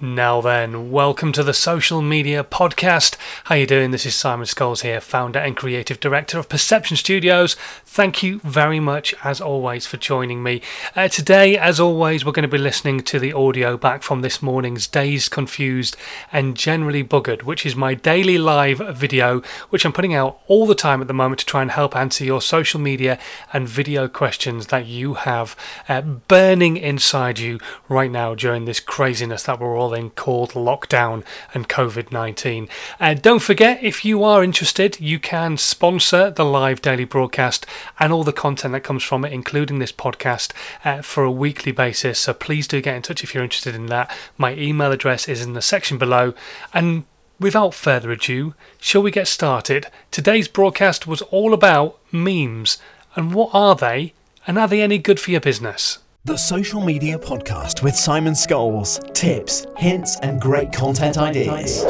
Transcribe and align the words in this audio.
Now 0.00 0.40
then, 0.40 0.92
welcome 0.92 1.32
to 1.32 1.42
the 1.42 1.52
Social 1.52 2.00
Media 2.00 2.44
Podcast. 2.44 3.16
How 3.42 3.56
you 3.56 3.66
doing? 3.66 3.90
This 3.90 4.06
is 4.06 4.14
Simon 4.14 4.46
Scholes 4.46 4.82
here, 4.82 5.00
founder 5.00 5.40
and 5.40 5.56
creative 5.56 5.98
director 5.98 6.38
of 6.38 6.48
Perception 6.48 6.96
Studios. 6.96 7.56
Thank 7.84 8.22
you 8.22 8.38
very 8.44 8.78
much, 8.78 9.12
as 9.24 9.40
always, 9.40 9.86
for 9.86 9.96
joining 9.96 10.40
me. 10.40 10.62
Uh, 10.94 11.08
today, 11.08 11.58
as 11.58 11.80
always, 11.80 12.24
we're 12.24 12.30
going 12.30 12.44
to 12.44 12.48
be 12.48 12.58
listening 12.58 13.00
to 13.00 13.18
the 13.18 13.32
audio 13.32 13.76
back 13.76 14.04
from 14.04 14.20
this 14.20 14.40
morning's 14.40 14.86
Dazed, 14.86 15.32
Confused 15.32 15.96
and 16.30 16.56
Generally 16.56 17.02
Buggered, 17.02 17.42
which 17.42 17.66
is 17.66 17.74
my 17.74 17.94
daily 17.94 18.38
live 18.38 18.78
video, 18.96 19.42
which 19.70 19.84
I'm 19.84 19.92
putting 19.92 20.14
out 20.14 20.38
all 20.46 20.68
the 20.68 20.76
time 20.76 21.00
at 21.00 21.08
the 21.08 21.12
moment 21.12 21.40
to 21.40 21.46
try 21.46 21.60
and 21.60 21.72
help 21.72 21.96
answer 21.96 22.22
your 22.22 22.40
social 22.40 22.78
media 22.78 23.18
and 23.52 23.68
video 23.68 24.06
questions 24.06 24.68
that 24.68 24.86
you 24.86 25.14
have 25.14 25.56
uh, 25.88 26.02
burning 26.02 26.76
inside 26.76 27.40
you 27.40 27.58
right 27.88 28.12
now 28.12 28.36
during 28.36 28.64
this 28.64 28.78
craziness 28.78 29.42
that 29.42 29.58
we're 29.58 29.76
all 29.76 29.87
called 30.10 30.52
lockdown 30.52 31.24
and 31.54 31.68
COVID 31.68 32.12
19. 32.12 32.68
Uh, 33.00 33.14
don't 33.14 33.42
forget, 33.42 33.82
if 33.82 34.04
you 34.04 34.22
are 34.24 34.44
interested, 34.44 35.00
you 35.00 35.18
can 35.18 35.56
sponsor 35.56 36.30
the 36.30 36.44
live 36.44 36.82
daily 36.82 37.04
broadcast 37.04 37.66
and 37.98 38.12
all 38.12 38.24
the 38.24 38.32
content 38.32 38.72
that 38.72 38.84
comes 38.84 39.02
from 39.02 39.24
it, 39.24 39.32
including 39.32 39.78
this 39.78 39.92
podcast, 39.92 40.52
uh, 40.84 41.02
for 41.02 41.24
a 41.24 41.30
weekly 41.30 41.72
basis. 41.72 42.18
So 42.18 42.34
please 42.34 42.66
do 42.68 42.80
get 42.80 42.96
in 42.96 43.02
touch 43.02 43.24
if 43.24 43.34
you're 43.34 43.44
interested 43.44 43.74
in 43.74 43.86
that. 43.86 44.10
My 44.36 44.54
email 44.54 44.92
address 44.92 45.28
is 45.28 45.42
in 45.42 45.52
the 45.52 45.62
section 45.62 45.98
below. 45.98 46.34
And 46.72 47.04
Without 47.40 47.72
further 47.72 48.10
ado, 48.10 48.54
shall 48.80 49.02
we 49.02 49.12
get 49.12 49.28
started? 49.28 49.86
Today's 50.10 50.48
broadcast 50.48 51.06
was 51.06 51.22
all 51.22 51.54
about 51.54 51.96
memes. 52.10 52.78
And 53.14 53.32
what 53.32 53.50
are 53.52 53.76
they? 53.76 54.12
And 54.44 54.58
are 54.58 54.66
they 54.66 54.82
any 54.82 54.98
good 54.98 55.20
for 55.20 55.30
your 55.30 55.40
business? 55.40 55.98
The 56.28 56.36
Social 56.36 56.84
Media 56.84 57.18
Podcast 57.18 57.82
with 57.82 57.96
Simon 57.96 58.34
Scholes. 58.34 59.02
Tips, 59.14 59.66
hints, 59.78 60.20
and 60.20 60.38
great 60.38 60.74
content 60.74 61.16
ideas. 61.16 61.84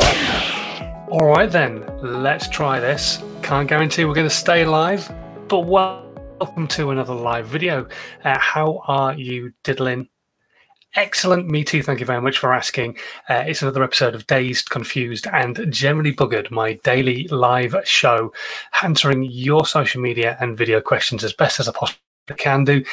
All 1.10 1.26
right, 1.26 1.50
then, 1.50 1.84
let's 2.00 2.48
try 2.48 2.78
this. 2.78 3.20
Can't 3.42 3.68
guarantee 3.68 4.04
we're 4.04 4.14
going 4.14 4.28
to 4.28 4.32
stay 4.32 4.64
live, 4.64 5.12
but 5.48 5.62
welcome 5.62 6.68
to 6.68 6.92
another 6.92 7.16
live 7.16 7.48
video. 7.48 7.88
Uh, 8.22 8.38
how 8.38 8.80
are 8.86 9.12
you 9.12 9.52
diddling? 9.64 10.08
Excellent, 10.94 11.48
me 11.48 11.64
too. 11.64 11.82
Thank 11.82 11.98
you 11.98 12.06
very 12.06 12.22
much 12.22 12.38
for 12.38 12.54
asking. 12.54 12.96
Uh, 13.28 13.42
it's 13.44 13.62
another 13.62 13.82
episode 13.82 14.14
of 14.14 14.24
Dazed, 14.28 14.70
Confused, 14.70 15.26
and 15.32 15.66
Generally 15.68 16.14
Buggered, 16.14 16.52
my 16.52 16.74
daily 16.84 17.26
live 17.26 17.74
show, 17.82 18.32
answering 18.84 19.24
your 19.24 19.66
social 19.66 20.00
media 20.00 20.36
and 20.40 20.56
video 20.56 20.80
questions 20.80 21.24
as 21.24 21.32
best 21.32 21.58
as 21.58 21.68
I 21.68 21.72
possibly 21.72 21.98
can 22.36 22.62
do 22.62 22.84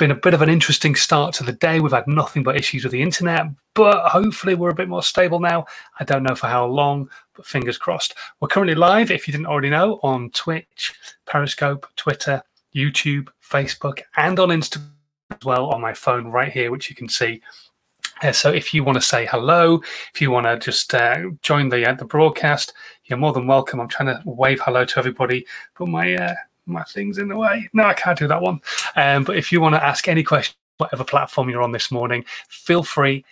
been 0.00 0.10
a 0.10 0.14
bit 0.14 0.32
of 0.32 0.40
an 0.40 0.48
interesting 0.48 0.94
start 0.94 1.34
to 1.34 1.44
the 1.44 1.52
day. 1.52 1.78
We've 1.78 1.92
had 1.92 2.08
nothing 2.08 2.42
but 2.42 2.56
issues 2.56 2.84
with 2.84 2.92
the 2.92 3.02
internet, 3.02 3.44
but 3.74 4.08
hopefully 4.08 4.54
we're 4.54 4.70
a 4.70 4.74
bit 4.74 4.88
more 4.88 5.02
stable 5.02 5.40
now. 5.40 5.66
I 6.00 6.04
don't 6.04 6.22
know 6.22 6.34
for 6.34 6.46
how 6.46 6.64
long, 6.64 7.10
but 7.36 7.44
fingers 7.44 7.76
crossed. 7.76 8.14
We're 8.40 8.48
currently 8.48 8.74
live, 8.74 9.10
if 9.10 9.28
you 9.28 9.32
didn't 9.32 9.46
already 9.46 9.68
know, 9.68 10.00
on 10.02 10.30
Twitch, 10.30 10.94
Periscope, 11.26 11.86
Twitter, 11.96 12.42
YouTube, 12.74 13.28
Facebook, 13.46 14.00
and 14.16 14.40
on 14.40 14.48
Instagram 14.48 14.88
as 15.32 15.44
well 15.44 15.66
on 15.66 15.82
my 15.82 15.92
phone 15.92 16.28
right 16.28 16.50
here, 16.50 16.70
which 16.70 16.88
you 16.88 16.96
can 16.96 17.08
see. 17.08 17.42
Uh, 18.22 18.32
so 18.32 18.50
if 18.50 18.72
you 18.72 18.82
want 18.82 18.96
to 18.96 19.02
say 19.02 19.26
hello, 19.26 19.82
if 20.14 20.22
you 20.22 20.30
want 20.30 20.46
to 20.46 20.58
just 20.58 20.94
uh, 20.94 21.24
join 21.42 21.68
the 21.68 21.86
uh, 21.86 21.92
the 21.92 22.06
broadcast, 22.06 22.72
you're 23.04 23.18
more 23.18 23.34
than 23.34 23.46
welcome. 23.46 23.80
I'm 23.80 23.88
trying 23.88 24.14
to 24.14 24.22
wave 24.24 24.60
hello 24.62 24.86
to 24.86 24.98
everybody, 24.98 25.46
but 25.78 25.88
my 25.88 26.14
uh, 26.14 26.34
my 26.70 26.84
thing's 26.84 27.18
in 27.18 27.28
the 27.28 27.36
way. 27.36 27.68
No, 27.72 27.84
I 27.84 27.94
can't 27.94 28.18
do 28.18 28.28
that 28.28 28.40
one. 28.40 28.60
Um, 28.96 29.24
but 29.24 29.36
if 29.36 29.52
you 29.52 29.60
want 29.60 29.74
to 29.74 29.84
ask 29.84 30.08
any 30.08 30.22
question, 30.22 30.54
whatever 30.78 31.04
platform 31.04 31.50
you're 31.50 31.62
on 31.62 31.72
this 31.72 31.90
morning, 31.90 32.24
feel 32.48 32.82
free 32.82 33.24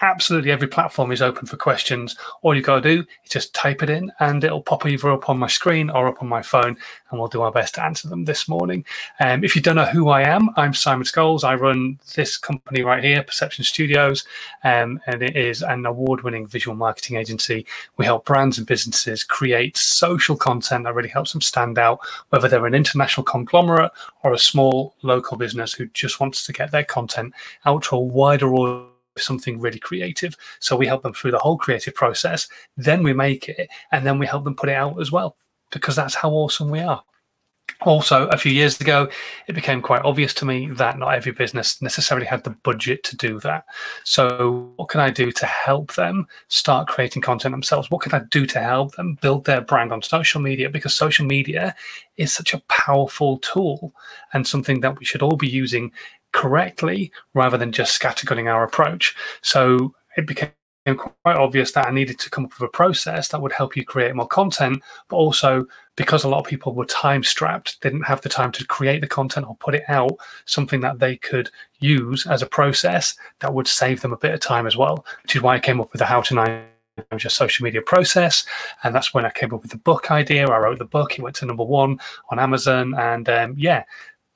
absolutely 0.00 0.50
every 0.50 0.68
platform 0.68 1.12
is 1.12 1.22
open 1.22 1.46
for 1.46 1.56
questions. 1.56 2.16
All 2.42 2.54
you've 2.54 2.64
got 2.64 2.82
to 2.82 2.96
do 2.96 3.00
is 3.24 3.30
just 3.30 3.54
type 3.54 3.82
it 3.82 3.90
in 3.90 4.12
and 4.20 4.42
it'll 4.44 4.62
pop 4.62 4.86
either 4.86 5.10
up 5.10 5.28
on 5.28 5.38
my 5.38 5.46
screen 5.46 5.90
or 5.90 6.08
up 6.08 6.22
on 6.22 6.28
my 6.28 6.42
phone, 6.42 6.76
and 7.10 7.18
we'll 7.18 7.28
do 7.28 7.42
our 7.42 7.52
best 7.52 7.74
to 7.76 7.84
answer 7.84 8.08
them 8.08 8.24
this 8.24 8.48
morning. 8.48 8.84
Um, 9.20 9.44
if 9.44 9.56
you 9.56 9.62
don't 9.62 9.76
know 9.76 9.84
who 9.84 10.08
I 10.08 10.22
am, 10.22 10.50
I'm 10.56 10.74
Simon 10.74 11.04
Scholes. 11.04 11.44
I 11.44 11.54
run 11.54 11.98
this 12.14 12.36
company 12.36 12.82
right 12.82 13.02
here, 13.02 13.22
Perception 13.22 13.64
Studios, 13.64 14.24
um, 14.64 15.00
and 15.06 15.22
it 15.22 15.36
is 15.36 15.62
an 15.62 15.86
award 15.86 16.22
winning 16.22 16.46
visual 16.46 16.76
marketing 16.76 17.16
agency. 17.16 17.66
We 17.96 18.04
help 18.04 18.26
brands 18.26 18.58
and 18.58 18.66
businesses 18.66 19.24
create 19.24 19.76
social 19.76 20.36
content 20.36 20.84
that 20.84 20.94
really 20.94 21.08
helps 21.08 21.32
them 21.32 21.40
stand 21.40 21.78
out, 21.78 22.00
whether 22.30 22.48
they're 22.48 22.66
an 22.66 22.74
international 22.74 23.24
conglomerate 23.24 23.92
or 24.22 24.32
a 24.32 24.38
small 24.38 24.94
local 25.02 25.36
business 25.36 25.72
who 25.72 25.86
just 25.86 26.20
wants 26.20 26.44
to 26.46 26.52
get 26.52 26.70
their 26.70 26.84
content 26.84 27.32
out 27.64 27.82
to 27.84 27.96
a 27.96 28.00
wider 28.00 28.54
audience 28.54 28.92
something 29.18 29.60
really 29.60 29.78
creative. 29.78 30.36
So 30.60 30.76
we 30.76 30.86
help 30.86 31.02
them 31.02 31.14
through 31.14 31.32
the 31.32 31.38
whole 31.38 31.58
creative 31.58 31.94
process. 31.94 32.48
Then 32.76 33.02
we 33.02 33.12
make 33.12 33.48
it, 33.48 33.68
and 33.92 34.06
then 34.06 34.18
we 34.18 34.26
help 34.26 34.44
them 34.44 34.56
put 34.56 34.68
it 34.68 34.76
out 34.76 35.00
as 35.00 35.12
well, 35.12 35.36
because 35.70 35.96
that's 35.96 36.14
how 36.14 36.30
awesome 36.30 36.70
we 36.70 36.80
are. 36.80 37.02
Also, 37.82 38.26
a 38.28 38.38
few 38.38 38.52
years 38.52 38.80
ago, 38.80 39.06
it 39.48 39.52
became 39.52 39.82
quite 39.82 40.02
obvious 40.02 40.32
to 40.32 40.46
me 40.46 40.68
that 40.70 40.98
not 40.98 41.10
every 41.10 41.32
business 41.32 41.82
necessarily 41.82 42.26
had 42.26 42.42
the 42.42 42.50
budget 42.50 43.02
to 43.04 43.16
do 43.16 43.38
that. 43.40 43.66
So, 44.02 44.72
what 44.76 44.88
can 44.88 45.00
I 45.00 45.10
do 45.10 45.30
to 45.32 45.46
help 45.46 45.94
them 45.94 46.26
start 46.48 46.88
creating 46.88 47.20
content 47.20 47.52
themselves? 47.52 47.90
What 47.90 48.00
can 48.00 48.14
I 48.14 48.24
do 48.30 48.46
to 48.46 48.60
help 48.60 48.94
them 48.94 49.18
build 49.20 49.44
their 49.44 49.60
brand 49.60 49.92
on 49.92 50.00
social 50.00 50.40
media? 50.40 50.70
Because 50.70 50.94
social 50.94 51.26
media 51.26 51.74
is 52.16 52.32
such 52.32 52.54
a 52.54 52.62
powerful 52.68 53.38
tool 53.38 53.92
and 54.32 54.46
something 54.46 54.80
that 54.80 54.98
we 54.98 55.04
should 55.04 55.22
all 55.22 55.36
be 55.36 55.48
using 55.48 55.92
correctly 56.36 57.10
rather 57.32 57.56
than 57.56 57.72
just 57.72 57.98
scattergunning 57.98 58.52
our 58.52 58.62
approach. 58.62 59.16
So 59.40 59.94
it 60.18 60.26
became 60.26 60.50
quite 60.84 61.36
obvious 61.36 61.72
that 61.72 61.88
I 61.88 61.90
needed 61.90 62.18
to 62.18 62.30
come 62.30 62.44
up 62.44 62.52
with 62.52 62.68
a 62.68 62.76
process 62.76 63.28
that 63.28 63.40
would 63.40 63.52
help 63.52 63.74
you 63.74 63.86
create 63.86 64.14
more 64.14 64.28
content, 64.28 64.82
but 65.08 65.16
also 65.16 65.66
because 65.96 66.24
a 66.24 66.28
lot 66.28 66.40
of 66.40 66.46
people 66.46 66.74
were 66.74 66.84
time 66.84 67.24
strapped, 67.24 67.80
didn't 67.80 68.02
have 68.02 68.20
the 68.20 68.28
time 68.28 68.52
to 68.52 68.66
create 68.66 69.00
the 69.00 69.06
content 69.08 69.46
or 69.48 69.56
put 69.56 69.74
it 69.74 69.84
out, 69.88 70.12
something 70.44 70.82
that 70.82 70.98
they 70.98 71.16
could 71.16 71.50
use 71.78 72.26
as 72.26 72.42
a 72.42 72.46
process 72.46 73.16
that 73.40 73.54
would 73.54 73.66
save 73.66 74.02
them 74.02 74.12
a 74.12 74.18
bit 74.18 74.34
of 74.34 74.40
time 74.40 74.66
as 74.66 74.76
well, 74.76 75.06
which 75.22 75.34
is 75.34 75.40
why 75.40 75.54
I 75.54 75.60
came 75.60 75.80
up 75.80 75.90
with 75.90 76.00
the 76.00 76.06
how 76.06 76.20
to 76.20 76.34
nine 76.34 76.64
your 77.12 77.30
social 77.30 77.64
media 77.64 77.82
process. 77.82 78.44
And 78.82 78.94
that's 78.94 79.12
when 79.12 79.24
I 79.24 79.30
came 79.30 79.52
up 79.54 79.62
with 79.62 79.70
the 79.70 79.78
book 79.78 80.10
idea. 80.10 80.46
I 80.48 80.58
wrote 80.58 80.78
the 80.78 80.84
book, 80.84 81.18
it 81.18 81.22
went 81.22 81.36
to 81.36 81.46
number 81.46 81.64
one 81.64 81.98
on 82.30 82.38
Amazon. 82.38 82.94
And 82.94 83.28
um, 83.28 83.54
yeah, 83.56 83.84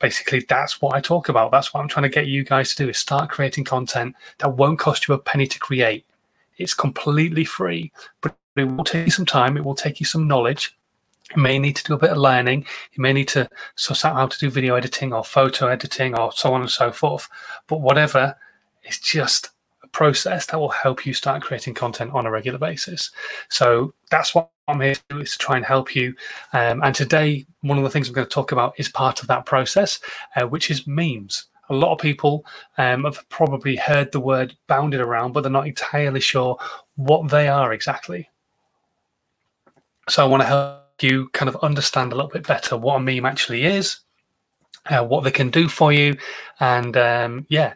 basically 0.01 0.45
that's 0.49 0.83
what 0.83 0.97
I 0.97 1.01
talk 1.01 1.29
about. 1.29 1.53
That's 1.53 1.73
what 1.73 1.81
I'm 1.81 1.89
trying 1.89 2.05
to 2.05 2.09
get 2.09 2.27
you 2.27 2.43
guys 2.43 2.75
to 2.75 2.85
do 2.85 2.91
is 2.91 2.99
start 2.99 3.31
creating 3.31 3.65
content 3.65 4.17
that 4.39 4.57
won't 4.57 4.79
cost 4.79 5.07
you 5.07 5.15
a 5.15 5.19
penny 5.19 5.47
to 5.47 5.59
create. 5.59 6.05
It's 6.59 6.75
completely 6.75 7.45
free, 7.45 7.93
but 8.21 8.37
it 8.57 8.65
will 8.65 8.85
take 8.85 9.07
you 9.07 9.13
some 9.13 9.27
time. 9.27 9.57
It 9.57 9.65
will 9.65 9.75
take 9.75 10.01
you 10.01 10.07
some 10.07 10.27
knowledge. 10.27 10.77
You 11.37 11.43
may 11.43 11.59
need 11.59 11.77
to 11.77 11.85
do 11.85 11.95
a 11.95 11.99
bit 11.99 12.11
of 12.11 12.19
learning. 12.19 12.67
You 12.93 13.03
may 13.03 13.13
need 13.13 13.29
to 13.29 13.49
suss 13.77 14.05
out 14.05 14.17
how 14.17 14.27
to 14.27 14.39
do 14.39 14.51
video 14.51 14.75
editing 14.75 15.13
or 15.13 15.23
photo 15.23 15.69
editing 15.69 16.19
or 16.19 16.33
so 16.33 16.53
on 16.53 16.63
and 16.63 16.71
so 16.71 16.91
forth. 16.91 17.29
But 17.69 17.81
whatever, 17.81 18.37
it's 18.83 18.99
just 18.99 19.51
process 19.93 20.47
that 20.47 20.59
will 20.59 20.69
help 20.69 21.05
you 21.07 21.13
start 21.13 21.43
creating 21.43 21.75
content 21.75 22.13
on 22.13 22.27
a 22.27 22.31
regular 22.31 22.59
basis. 22.59 23.11
So 23.49 23.93
that's 24.11 24.35
what 24.35 24.51
I'm 24.69 24.81
here 24.81 24.95
to 24.95 25.03
do 25.09 25.21
is 25.21 25.33
to 25.33 25.39
try 25.39 25.57
and 25.57 25.65
help 25.65 25.95
you. 25.95 26.15
Um, 26.53 26.83
and 26.83 26.95
today, 26.95 27.47
one 27.63 27.79
of 27.79 27.85
the 27.85 27.91
things 27.91 28.09
I'm 28.09 28.15
going 28.15 28.27
to 28.27 28.33
talk 28.33 28.53
about 28.53 28.75
is 28.79 28.89
part 28.89 29.21
of 29.21 29.29
that 29.29 29.47
process, 29.47 30.01
uh, 30.37 30.47
which 30.47 30.71
is 30.71 30.87
memes. 30.87 31.47
A 31.69 31.75
lot 31.75 31.93
of 31.93 31.99
people 31.99 32.45
um, 32.79 33.05
have 33.05 33.29
probably 33.29 33.77
heard 33.77 34.11
the 34.11 34.21
word 34.21 34.57
bounded 34.67 35.01
around, 35.01 35.33
but 35.33 35.43
they're 35.43 35.53
not 35.53 35.69
entirely 35.69 36.21
sure 36.21 36.59
what 36.97 37.29
they 37.29 37.49
are 37.49 37.73
exactly. 37.73 38.29
So 40.09 40.25
I 40.25 40.29
want 40.29 40.43
to 40.43 40.47
help 40.47 40.81
you 41.01 41.29
kind 41.29 41.49
of 41.49 41.57
understand 41.63 42.13
a 42.13 42.17
little 42.17 42.31
bit 42.31 42.47
better 42.47 42.77
what 42.77 42.97
a 42.97 43.01
meme 43.01 43.25
actually 43.25 43.65
is, 43.65 44.01
uh, 44.87 45.05
what 45.05 45.23
they 45.23 45.31
can 45.31 45.51
do 45.51 45.69
for 45.69 45.93
you, 45.93 46.17
and 46.59 46.97
um, 46.97 47.47
yeah, 47.49 47.75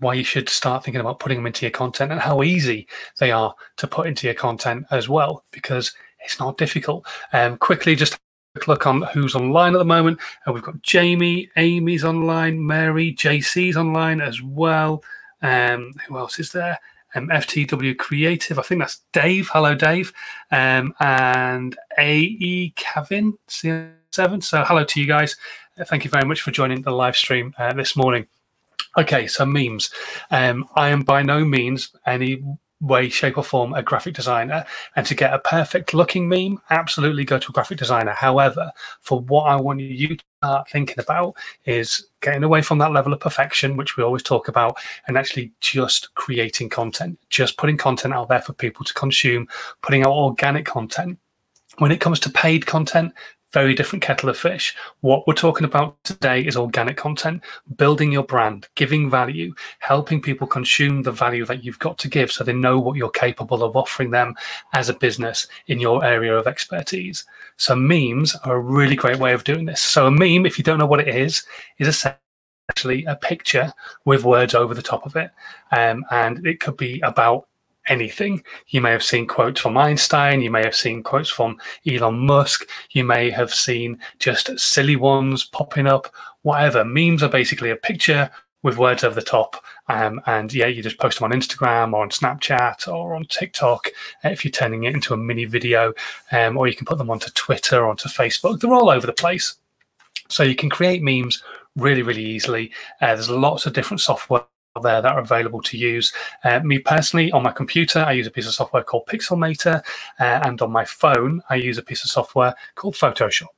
why 0.00 0.14
you 0.14 0.24
should 0.24 0.48
start 0.48 0.84
thinking 0.84 1.00
about 1.00 1.20
putting 1.20 1.38
them 1.38 1.46
into 1.46 1.64
your 1.64 1.70
content 1.70 2.12
and 2.12 2.20
how 2.20 2.42
easy 2.42 2.88
they 3.18 3.30
are 3.30 3.54
to 3.76 3.86
put 3.86 4.06
into 4.06 4.26
your 4.26 4.34
content 4.34 4.86
as 4.90 5.08
well, 5.08 5.44
because 5.52 5.94
it's 6.24 6.38
not 6.38 6.58
difficult. 6.58 7.06
Um, 7.32 7.56
quickly, 7.56 7.94
just 7.94 8.18
look 8.66 8.86
on 8.86 9.02
who's 9.02 9.34
online 9.34 9.74
at 9.74 9.78
the 9.78 9.84
moment. 9.84 10.18
And 10.44 10.52
uh, 10.52 10.54
we've 10.54 10.62
got 10.62 10.82
Jamie, 10.82 11.50
Amy's 11.56 12.04
online, 12.04 12.64
Mary, 12.64 13.14
JC's 13.14 13.76
online 13.76 14.20
as 14.20 14.42
well. 14.42 15.04
Um, 15.42 15.92
who 16.06 16.18
else 16.18 16.38
is 16.38 16.52
there? 16.52 16.78
Um, 17.14 17.28
FTW 17.28 17.96
Creative. 17.96 18.58
I 18.58 18.62
think 18.62 18.80
that's 18.80 19.00
Dave. 19.12 19.48
Hello, 19.48 19.74
Dave. 19.74 20.12
Um, 20.50 20.94
and 21.00 21.76
AE 21.98 22.72
Kevin 22.76 23.36
seven. 23.48 24.40
So 24.40 24.64
hello 24.64 24.84
to 24.84 25.00
you 25.00 25.06
guys. 25.06 25.36
Uh, 25.78 25.84
thank 25.84 26.04
you 26.04 26.10
very 26.10 26.24
much 26.24 26.42
for 26.42 26.50
joining 26.50 26.82
the 26.82 26.90
live 26.90 27.16
stream 27.16 27.54
uh, 27.58 27.72
this 27.72 27.96
morning. 27.96 28.26
Okay, 28.98 29.26
so 29.26 29.46
memes. 29.46 29.90
Um, 30.30 30.66
I 30.74 30.88
am 30.88 31.02
by 31.02 31.22
no 31.22 31.44
means 31.44 31.94
any 32.06 32.42
way, 32.80 33.08
shape, 33.08 33.36
or 33.36 33.44
form 33.44 33.74
a 33.74 33.82
graphic 33.82 34.14
designer. 34.14 34.64
And 34.96 35.06
to 35.06 35.14
get 35.14 35.34
a 35.34 35.38
perfect 35.38 35.94
looking 35.94 36.28
meme, 36.28 36.60
absolutely 36.70 37.24
go 37.24 37.38
to 37.38 37.50
a 37.50 37.52
graphic 37.52 37.78
designer. 37.78 38.12
However, 38.12 38.72
for 39.00 39.20
what 39.20 39.44
I 39.44 39.56
want 39.56 39.80
you 39.80 40.16
to 40.16 40.24
start 40.38 40.70
thinking 40.70 40.98
about 40.98 41.36
is 41.66 42.08
getting 42.20 42.42
away 42.42 42.62
from 42.62 42.78
that 42.78 42.92
level 42.92 43.12
of 43.12 43.20
perfection, 43.20 43.76
which 43.76 43.96
we 43.96 44.02
always 44.02 44.22
talk 44.22 44.48
about, 44.48 44.78
and 45.06 45.16
actually 45.16 45.52
just 45.60 46.12
creating 46.14 46.68
content, 46.68 47.18
just 47.28 47.58
putting 47.58 47.76
content 47.76 48.14
out 48.14 48.28
there 48.28 48.40
for 48.40 48.54
people 48.54 48.84
to 48.84 48.94
consume, 48.94 49.46
putting 49.82 50.02
out 50.02 50.12
organic 50.12 50.64
content. 50.66 51.18
When 51.78 51.92
it 51.92 52.00
comes 52.00 52.18
to 52.20 52.30
paid 52.30 52.66
content, 52.66 53.12
very 53.52 53.74
different 53.74 54.02
kettle 54.02 54.28
of 54.28 54.38
fish. 54.38 54.76
What 55.00 55.26
we're 55.26 55.34
talking 55.34 55.64
about 55.64 56.02
today 56.04 56.42
is 56.42 56.56
organic 56.56 56.96
content, 56.96 57.42
building 57.76 58.12
your 58.12 58.22
brand, 58.22 58.68
giving 58.74 59.10
value, 59.10 59.54
helping 59.80 60.22
people 60.22 60.46
consume 60.46 61.02
the 61.02 61.12
value 61.12 61.44
that 61.46 61.64
you've 61.64 61.78
got 61.78 61.98
to 61.98 62.08
give 62.08 62.30
so 62.30 62.44
they 62.44 62.52
know 62.52 62.78
what 62.78 62.96
you're 62.96 63.10
capable 63.10 63.62
of 63.62 63.76
offering 63.76 64.10
them 64.10 64.34
as 64.72 64.88
a 64.88 64.94
business 64.94 65.48
in 65.66 65.80
your 65.80 66.04
area 66.04 66.36
of 66.36 66.46
expertise. 66.46 67.24
So, 67.56 67.74
memes 67.74 68.36
are 68.44 68.56
a 68.56 68.60
really 68.60 68.96
great 68.96 69.18
way 69.18 69.32
of 69.32 69.44
doing 69.44 69.64
this. 69.64 69.80
So, 69.80 70.06
a 70.06 70.10
meme, 70.10 70.46
if 70.46 70.58
you 70.58 70.64
don't 70.64 70.78
know 70.78 70.86
what 70.86 71.00
it 71.00 71.14
is, 71.14 71.44
is 71.78 71.88
essentially 71.88 73.04
a 73.06 73.16
picture 73.16 73.72
with 74.04 74.24
words 74.24 74.54
over 74.54 74.74
the 74.74 74.82
top 74.82 75.06
of 75.06 75.16
it. 75.16 75.30
Um, 75.72 76.04
and 76.10 76.46
it 76.46 76.60
could 76.60 76.76
be 76.76 77.00
about 77.00 77.48
anything. 77.90 78.42
You 78.68 78.80
may 78.80 78.92
have 78.92 79.02
seen 79.02 79.26
quotes 79.26 79.60
from 79.60 79.76
Einstein, 79.76 80.40
you 80.40 80.50
may 80.50 80.62
have 80.62 80.74
seen 80.74 81.02
quotes 81.02 81.28
from 81.28 81.58
Elon 81.86 82.18
Musk, 82.18 82.66
you 82.92 83.04
may 83.04 83.28
have 83.30 83.52
seen 83.52 83.98
just 84.18 84.58
silly 84.58 84.96
ones 84.96 85.44
popping 85.44 85.86
up, 85.86 86.14
whatever. 86.42 86.84
Memes 86.84 87.22
are 87.22 87.28
basically 87.28 87.70
a 87.70 87.76
picture 87.76 88.30
with 88.62 88.78
words 88.78 89.04
over 89.04 89.14
the 89.14 89.22
top. 89.22 89.62
Um, 89.88 90.20
and 90.26 90.52
yeah, 90.52 90.66
you 90.66 90.82
just 90.82 90.98
post 90.98 91.18
them 91.18 91.30
on 91.30 91.38
Instagram 91.38 91.92
or 91.92 92.02
on 92.02 92.10
Snapchat 92.10 92.86
or 92.86 93.14
on 93.14 93.24
TikTok 93.24 93.88
uh, 94.24 94.28
if 94.28 94.44
you're 94.44 94.52
turning 94.52 94.84
it 94.84 94.94
into 94.94 95.14
a 95.14 95.16
mini 95.16 95.44
video, 95.44 95.92
um, 96.32 96.56
or 96.56 96.68
you 96.68 96.76
can 96.76 96.86
put 96.86 96.98
them 96.98 97.10
onto 97.10 97.30
Twitter, 97.30 97.82
or 97.82 97.90
onto 97.90 98.08
Facebook. 98.08 98.60
They're 98.60 98.72
all 98.72 98.90
over 98.90 99.06
the 99.06 99.12
place. 99.12 99.56
So 100.28 100.44
you 100.44 100.54
can 100.54 100.70
create 100.70 101.02
memes 101.02 101.42
really, 101.76 102.02
really 102.02 102.24
easily. 102.24 102.70
Uh, 103.00 103.14
there's 103.14 103.30
lots 103.30 103.66
of 103.66 103.72
different 103.72 104.00
software 104.00 104.44
there 104.82 105.02
that 105.02 105.12
are 105.12 105.20
available 105.20 105.60
to 105.62 105.76
use. 105.76 106.12
Uh, 106.44 106.60
me 106.60 106.78
personally, 106.78 107.32
on 107.32 107.42
my 107.42 107.50
computer, 107.50 108.00
I 108.00 108.12
use 108.12 108.26
a 108.26 108.30
piece 108.30 108.46
of 108.46 108.54
software 108.54 108.84
called 108.84 109.06
Pixelmator, 109.06 109.82
uh, 110.20 110.22
and 110.22 110.60
on 110.62 110.70
my 110.70 110.84
phone, 110.84 111.42
I 111.50 111.56
use 111.56 111.78
a 111.78 111.82
piece 111.82 112.04
of 112.04 112.10
software 112.10 112.54
called 112.76 112.94
Photoshop, 112.94 113.48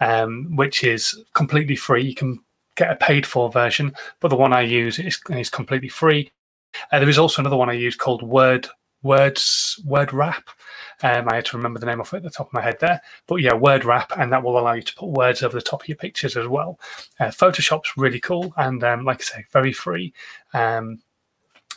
um, 0.00 0.54
which 0.56 0.84
is 0.84 1.22
completely 1.34 1.76
free. 1.76 2.04
You 2.04 2.14
can 2.14 2.38
get 2.76 2.90
a 2.90 2.96
paid 2.96 3.26
for 3.26 3.50
version, 3.50 3.92
but 4.20 4.28
the 4.28 4.36
one 4.36 4.52
I 4.52 4.62
use 4.62 4.98
is, 4.98 5.20
is 5.30 5.50
completely 5.50 5.88
free. 5.88 6.30
Uh, 6.92 7.00
there 7.00 7.08
is 7.08 7.18
also 7.18 7.42
another 7.42 7.56
one 7.56 7.68
I 7.68 7.74
use 7.74 7.96
called 7.96 8.22
Word 8.22 8.68
Words 9.02 9.80
Word 9.84 10.12
Wrap, 10.12 10.50
um, 11.02 11.28
I 11.28 11.36
had 11.36 11.46
to 11.46 11.56
remember 11.56 11.80
the 11.80 11.86
name 11.86 12.00
of 12.00 12.12
it 12.12 12.18
at 12.18 12.22
the 12.22 12.30
top 12.30 12.48
of 12.48 12.52
my 12.52 12.62
head 12.62 12.78
there. 12.80 13.00
But 13.26 13.36
yeah, 13.36 13.54
word 13.54 13.84
wrap, 13.84 14.12
and 14.18 14.32
that 14.32 14.42
will 14.42 14.58
allow 14.58 14.74
you 14.74 14.82
to 14.82 14.94
put 14.94 15.08
words 15.08 15.42
over 15.42 15.56
the 15.56 15.62
top 15.62 15.82
of 15.82 15.88
your 15.88 15.96
pictures 15.96 16.36
as 16.36 16.46
well. 16.46 16.78
Uh, 17.18 17.26
Photoshop's 17.26 17.96
really 17.96 18.20
cool, 18.20 18.52
and 18.56 18.82
um, 18.84 19.04
like 19.04 19.20
I 19.20 19.24
say, 19.24 19.44
very 19.52 19.72
free. 19.72 20.12
Um, 20.52 21.00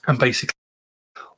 and 0.07 0.19
basically, 0.19 0.53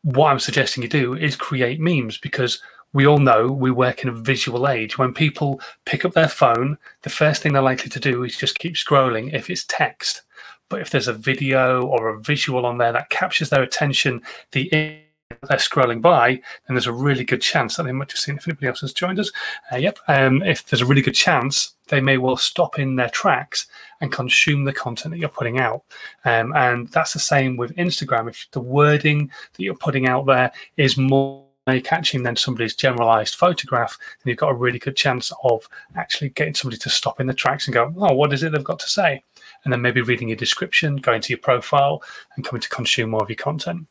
what 0.01 0.31
I'm 0.31 0.39
suggesting 0.39 0.83
you 0.83 0.89
do 0.89 1.15
is 1.15 1.35
create 1.35 1.79
memes 1.79 2.17
because 2.17 2.61
we 2.93 3.05
all 3.05 3.17
know 3.17 3.51
we 3.51 3.71
work 3.71 4.03
in 4.03 4.09
a 4.09 4.13
visual 4.13 4.67
age. 4.67 4.97
When 4.97 5.13
people 5.13 5.59
pick 5.85 6.05
up 6.05 6.13
their 6.13 6.29
phone, 6.29 6.77
the 7.01 7.09
first 7.09 7.41
thing 7.41 7.53
they're 7.53 7.61
likely 7.61 7.89
to 7.89 7.99
do 7.99 8.23
is 8.23 8.37
just 8.37 8.57
keep 8.57 8.75
scrolling 8.75 9.33
if 9.33 9.49
it's 9.49 9.65
text. 9.67 10.21
But 10.69 10.81
if 10.81 10.89
there's 10.89 11.09
a 11.09 11.13
video 11.13 11.85
or 11.85 12.09
a 12.09 12.21
visual 12.21 12.65
on 12.65 12.77
there 12.77 12.93
that 12.93 13.09
captures 13.09 13.49
their 13.49 13.63
attention, 13.63 14.21
the 14.51 15.03
they're 15.41 15.57
scrolling 15.57 16.01
by, 16.01 16.31
then 16.67 16.75
there's 16.75 16.87
a 16.87 16.93
really 16.93 17.23
good 17.23 17.41
chance 17.41 17.75
that 17.75 17.83
they 17.83 17.91
might 17.91 18.09
just 18.09 18.23
see 18.23 18.31
if 18.31 18.47
anybody 18.47 18.67
else 18.67 18.81
has 18.81 18.93
joined 18.93 19.19
us. 19.19 19.31
Uh, 19.71 19.77
yep. 19.77 19.99
Um, 20.07 20.43
if 20.43 20.65
there's 20.65 20.81
a 20.81 20.85
really 20.85 21.01
good 21.01 21.15
chance, 21.15 21.75
they 21.87 22.01
may 22.01 22.17
well 22.17 22.37
stop 22.37 22.79
in 22.79 22.95
their 22.95 23.09
tracks 23.09 23.67
and 24.01 24.11
consume 24.11 24.63
the 24.63 24.73
content 24.73 25.11
that 25.11 25.19
you're 25.19 25.29
putting 25.29 25.59
out. 25.59 25.83
Um, 26.25 26.53
and 26.55 26.87
that's 26.89 27.13
the 27.13 27.19
same 27.19 27.57
with 27.57 27.75
Instagram. 27.75 28.29
If 28.29 28.47
the 28.51 28.61
wording 28.61 29.31
that 29.53 29.63
you're 29.63 29.75
putting 29.75 30.07
out 30.07 30.25
there 30.25 30.51
is 30.77 30.97
more 30.97 31.45
catching 31.83 32.21
than 32.21 32.35
somebody's 32.35 32.75
generalized 32.75 33.35
photograph, 33.35 33.97
then 34.23 34.29
you've 34.29 34.37
got 34.37 34.51
a 34.51 34.55
really 34.55 34.79
good 34.79 34.95
chance 34.95 35.31
of 35.43 35.67
actually 35.95 36.29
getting 36.29 36.53
somebody 36.53 36.77
to 36.77 36.89
stop 36.89 37.19
in 37.19 37.27
the 37.27 37.33
tracks 37.33 37.67
and 37.67 37.73
go, 37.73 37.91
oh, 37.97 38.13
what 38.13 38.31
is 38.33 38.43
it 38.43 38.51
they've 38.51 38.63
got 38.63 38.79
to 38.79 38.89
say? 38.89 39.23
And 39.63 39.73
then 39.73 39.81
maybe 39.81 40.01
reading 40.01 40.29
your 40.29 40.37
description, 40.37 40.97
going 40.97 41.21
to 41.21 41.29
your 41.29 41.39
profile, 41.39 42.03
and 42.35 42.45
coming 42.45 42.61
to 42.61 42.69
consume 42.69 43.11
more 43.11 43.23
of 43.23 43.29
your 43.29 43.35
content. 43.35 43.87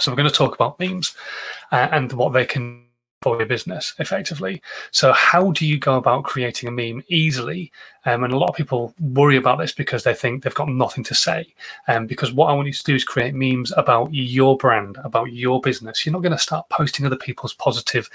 So 0.00 0.10
we're 0.10 0.16
going 0.16 0.28
to 0.28 0.34
talk 0.34 0.54
about 0.54 0.78
memes 0.78 1.14
uh, 1.72 1.88
and 1.90 2.12
what 2.12 2.32
they 2.32 2.44
can 2.44 2.84
for 3.22 3.36
your 3.36 3.46
business 3.46 3.94
effectively. 3.98 4.62
So 4.92 5.12
how 5.12 5.52
do 5.52 5.66
you 5.66 5.78
go 5.78 5.96
about 5.96 6.24
creating 6.24 6.68
a 6.68 6.72
meme 6.72 7.04
easily? 7.08 7.70
Um, 8.06 8.24
and 8.24 8.32
a 8.32 8.38
lot 8.38 8.48
of 8.48 8.56
people 8.56 8.94
worry 8.98 9.36
about 9.36 9.58
this 9.58 9.72
because 9.72 10.04
they 10.04 10.14
think 10.14 10.42
they've 10.42 10.54
got 10.54 10.70
nothing 10.70 11.04
to 11.04 11.14
say. 11.14 11.54
Um, 11.86 12.06
because 12.06 12.32
what 12.32 12.46
I 12.46 12.54
want 12.54 12.68
you 12.68 12.72
to 12.72 12.84
do 12.84 12.94
is 12.94 13.04
create 13.04 13.34
memes 13.34 13.72
about 13.76 14.12
your 14.12 14.56
brand, 14.56 14.96
about 15.04 15.32
your 15.32 15.60
business. 15.60 16.04
You're 16.04 16.14
not 16.14 16.22
going 16.22 16.32
to 16.32 16.38
start 16.38 16.68
posting 16.70 17.04
other 17.04 17.16
people's 17.16 17.52
positive 17.52 18.08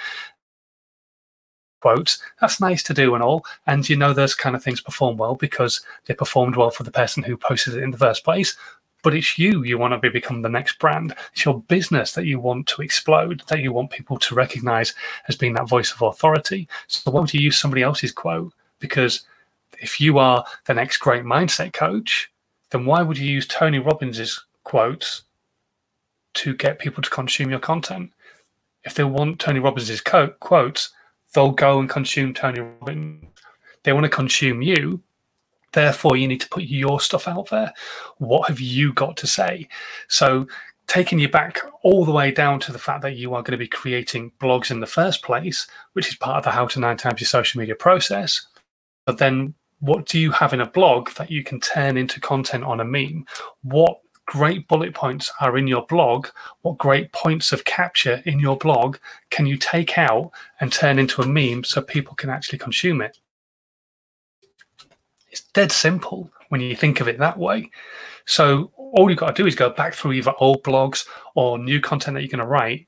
quotes. 1.82 2.20
That's 2.42 2.60
nice 2.60 2.82
to 2.84 2.96
do 2.96 3.14
and 3.14 3.24
all. 3.24 3.46
And 3.68 3.88
you 3.88 3.96
know 3.96 4.12
those 4.12 4.34
kind 4.34 4.56
of 4.56 4.64
things 4.64 4.82
perform 4.82 5.18
well 5.18 5.36
because 5.36 5.82
they 6.06 6.16
performed 6.16 6.56
well 6.56 6.72
for 6.72 6.82
the 6.82 6.90
person 6.90 7.22
who 7.22 7.38
posted 7.38 7.76
it 7.76 7.84
in 7.84 7.92
the 7.92 7.98
first 7.98 8.24
place 8.24 8.58
but 9.06 9.14
it's 9.14 9.38
you. 9.38 9.64
You 9.64 9.78
want 9.78 9.94
to 9.94 10.00
be 10.00 10.10
become 10.10 10.42
the 10.42 10.50
next 10.50 10.80
brand. 10.80 11.16
It's 11.32 11.46
your 11.46 11.62
business 11.62 12.14
that 12.14 12.26
you 12.26 12.40
want 12.40 12.66
to 12.70 12.82
explode 12.82 13.44
that 13.50 13.60
you 13.60 13.72
want 13.72 13.92
people 13.92 14.18
to 14.18 14.34
recognize 14.34 14.96
as 15.28 15.36
being 15.36 15.54
that 15.54 15.70
voice 15.70 15.94
of 15.94 16.02
authority. 16.02 16.68
So 16.88 17.12
why 17.12 17.22
would 17.22 17.32
you 17.32 17.40
use 17.40 17.62
somebody 17.62 17.84
else's 17.84 18.12
quote? 18.12 18.52
Because 18.80 19.22
if 19.80 20.02
you 20.02 20.18
are 20.18 20.44
the 20.66 20.74
next 20.74 20.98
great 20.98 21.24
mindset 21.24 21.72
coach 21.72 22.32
then 22.72 22.86
why 22.88 23.04
would 23.04 23.18
you 23.20 23.30
use 23.32 23.46
tony 23.46 23.80
robbins's 23.80 24.44
quotes 24.64 25.22
to 26.34 26.56
get 26.56 26.80
people 26.80 27.04
to 27.04 27.10
consume 27.12 27.52
your 27.52 27.60
content? 27.60 28.12
If 28.86 28.96
they 28.96 29.04
want 29.04 29.38
tony 29.40 29.60
robbins's 29.60 30.02
co- 30.02 30.34
quotes 30.40 30.90
they'll 31.36 31.52
go 31.52 31.80
and 31.80 31.88
consume 31.88 32.34
tony 32.34 32.62
robbins. 32.62 33.24
They 33.84 33.94
want 33.94 34.06
to 34.06 34.10
consume 34.10 34.64
you 34.64 35.00
Therefore, 35.76 36.16
you 36.16 36.30
need 36.30 36.40
to 36.40 36.48
put 36.48 36.64
your 36.64 37.02
stuff 37.02 37.28
out 37.28 37.50
there. 37.50 37.74
What 38.18 38.48
have 38.48 38.62
you 38.62 38.94
got 38.94 39.18
to 39.18 39.28
say? 39.28 39.68
So, 40.08 40.48
taking 40.88 41.20
you 41.20 41.28
back 41.28 41.60
all 41.84 42.06
the 42.06 42.14
way 42.14 42.32
down 42.32 42.62
to 42.62 42.72
the 42.72 42.80
fact 42.80 43.02
that 43.02 43.18
you 43.18 43.34
are 43.34 43.44
going 43.44 43.52
to 43.52 43.66
be 43.66 43.68
creating 43.68 44.32
blogs 44.40 44.72
in 44.72 44.80
the 44.80 44.88
first 44.88 45.22
place, 45.22 45.68
which 45.92 46.08
is 46.08 46.16
part 46.16 46.38
of 46.38 46.44
the 46.46 46.52
how 46.52 46.66
to 46.68 46.80
nine 46.80 46.96
times 46.96 47.20
your 47.20 47.28
social 47.28 47.60
media 47.60 47.76
process. 47.76 48.48
But 49.06 49.18
then, 49.18 49.54
what 49.80 50.06
do 50.06 50.18
you 50.18 50.32
have 50.32 50.54
in 50.54 50.62
a 50.62 50.70
blog 50.70 51.10
that 51.16 51.30
you 51.30 51.44
can 51.44 51.60
turn 51.60 51.98
into 51.98 52.22
content 52.22 52.64
on 52.64 52.80
a 52.80 52.86
meme? 52.86 53.26
What 53.64 54.00
great 54.28 54.70
bullet 54.70 54.94
points 54.94 55.30
are 55.42 55.58
in 55.58 55.68
your 55.68 55.86
blog? 55.88 56.28
What 56.62 56.78
great 56.78 57.12
points 57.12 57.52
of 57.52 57.66
capture 57.66 58.24
in 58.26 58.40
your 58.40 58.56
blog 58.56 58.96
can 59.30 59.46
you 59.46 59.58
take 59.58 59.98
out 59.98 60.32
and 60.62 60.72
turn 60.72 61.00
into 61.00 61.22
a 61.22 61.28
meme 61.28 61.66
so 61.66 61.82
people 61.82 62.16
can 62.16 62.30
actually 62.30 62.60
consume 62.60 63.02
it? 63.02 63.20
It's 65.36 65.44
dead 65.52 65.74
simple 65.74 66.32
when 66.48 66.62
you 66.62 66.78
think 66.78 67.02
of 67.02 67.10
it 67.10 67.20
that 67.20 67.38
way. 67.38 67.70
So 68.26 68.72
all 68.78 69.10
you've 69.10 69.20
got 69.20 69.36
to 69.36 69.44
do 69.44 69.46
is 69.46 69.54
go 69.54 69.70
back 69.70 69.94
through 69.94 70.14
either 70.14 70.34
old 70.40 70.64
blogs 70.64 71.06
or 71.36 71.60
new 71.60 71.82
content 71.82 72.16
that 72.16 72.22
you're 72.22 72.30
going 72.30 72.40
to 72.40 72.46
write 72.46 72.88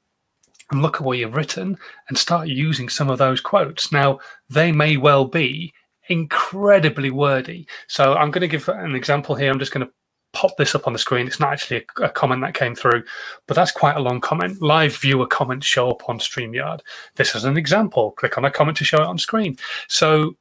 and 0.71 0.81
look 0.81 0.95
at 0.95 1.01
what 1.01 1.17
you've 1.17 1.35
written 1.35 1.77
and 2.07 2.17
start 2.17 2.47
using 2.47 2.87
some 2.87 3.09
of 3.09 3.17
those 3.17 3.41
quotes. 3.41 3.91
Now, 3.91 4.19
they 4.49 4.71
may 4.71 4.95
well 4.95 5.25
be 5.25 5.73
incredibly 6.07 7.09
wordy. 7.09 7.67
So 7.87 8.13
I'm 8.13 8.31
going 8.31 8.43
to 8.43 8.47
give 8.47 8.69
an 8.69 8.95
example 8.95 9.35
here. 9.35 9.51
I'm 9.51 9.59
just 9.59 9.73
going 9.73 9.85
to 9.85 9.91
pop 10.31 10.55
this 10.55 10.73
up 10.73 10.87
on 10.87 10.93
the 10.93 10.99
screen. 10.99 11.27
It's 11.27 11.41
not 11.41 11.51
actually 11.51 11.83
a, 11.97 12.03
a, 12.03 12.09
comment 12.09 12.41
that 12.43 12.53
came 12.53 12.75
through, 12.75 13.03
but 13.47 13.55
that's 13.55 13.73
quite 13.73 13.97
a 13.97 14.01
long 14.01 14.21
comment. 14.21 14.61
Live 14.61 14.95
viewer 14.95 15.27
comments 15.27 15.67
show 15.67 15.89
up 15.89 16.07
on 16.07 16.17
StreamYard. 16.19 16.79
This 17.15 17.35
is 17.35 17.43
an 17.43 17.57
example. 17.57 18.11
Click 18.11 18.37
on 18.37 18.45
a 18.45 18.51
comment 18.51 18.77
to 18.77 18.85
show 18.85 19.01
it 19.01 19.07
on 19.07 19.17
screen. 19.17 19.57
So 19.89 20.37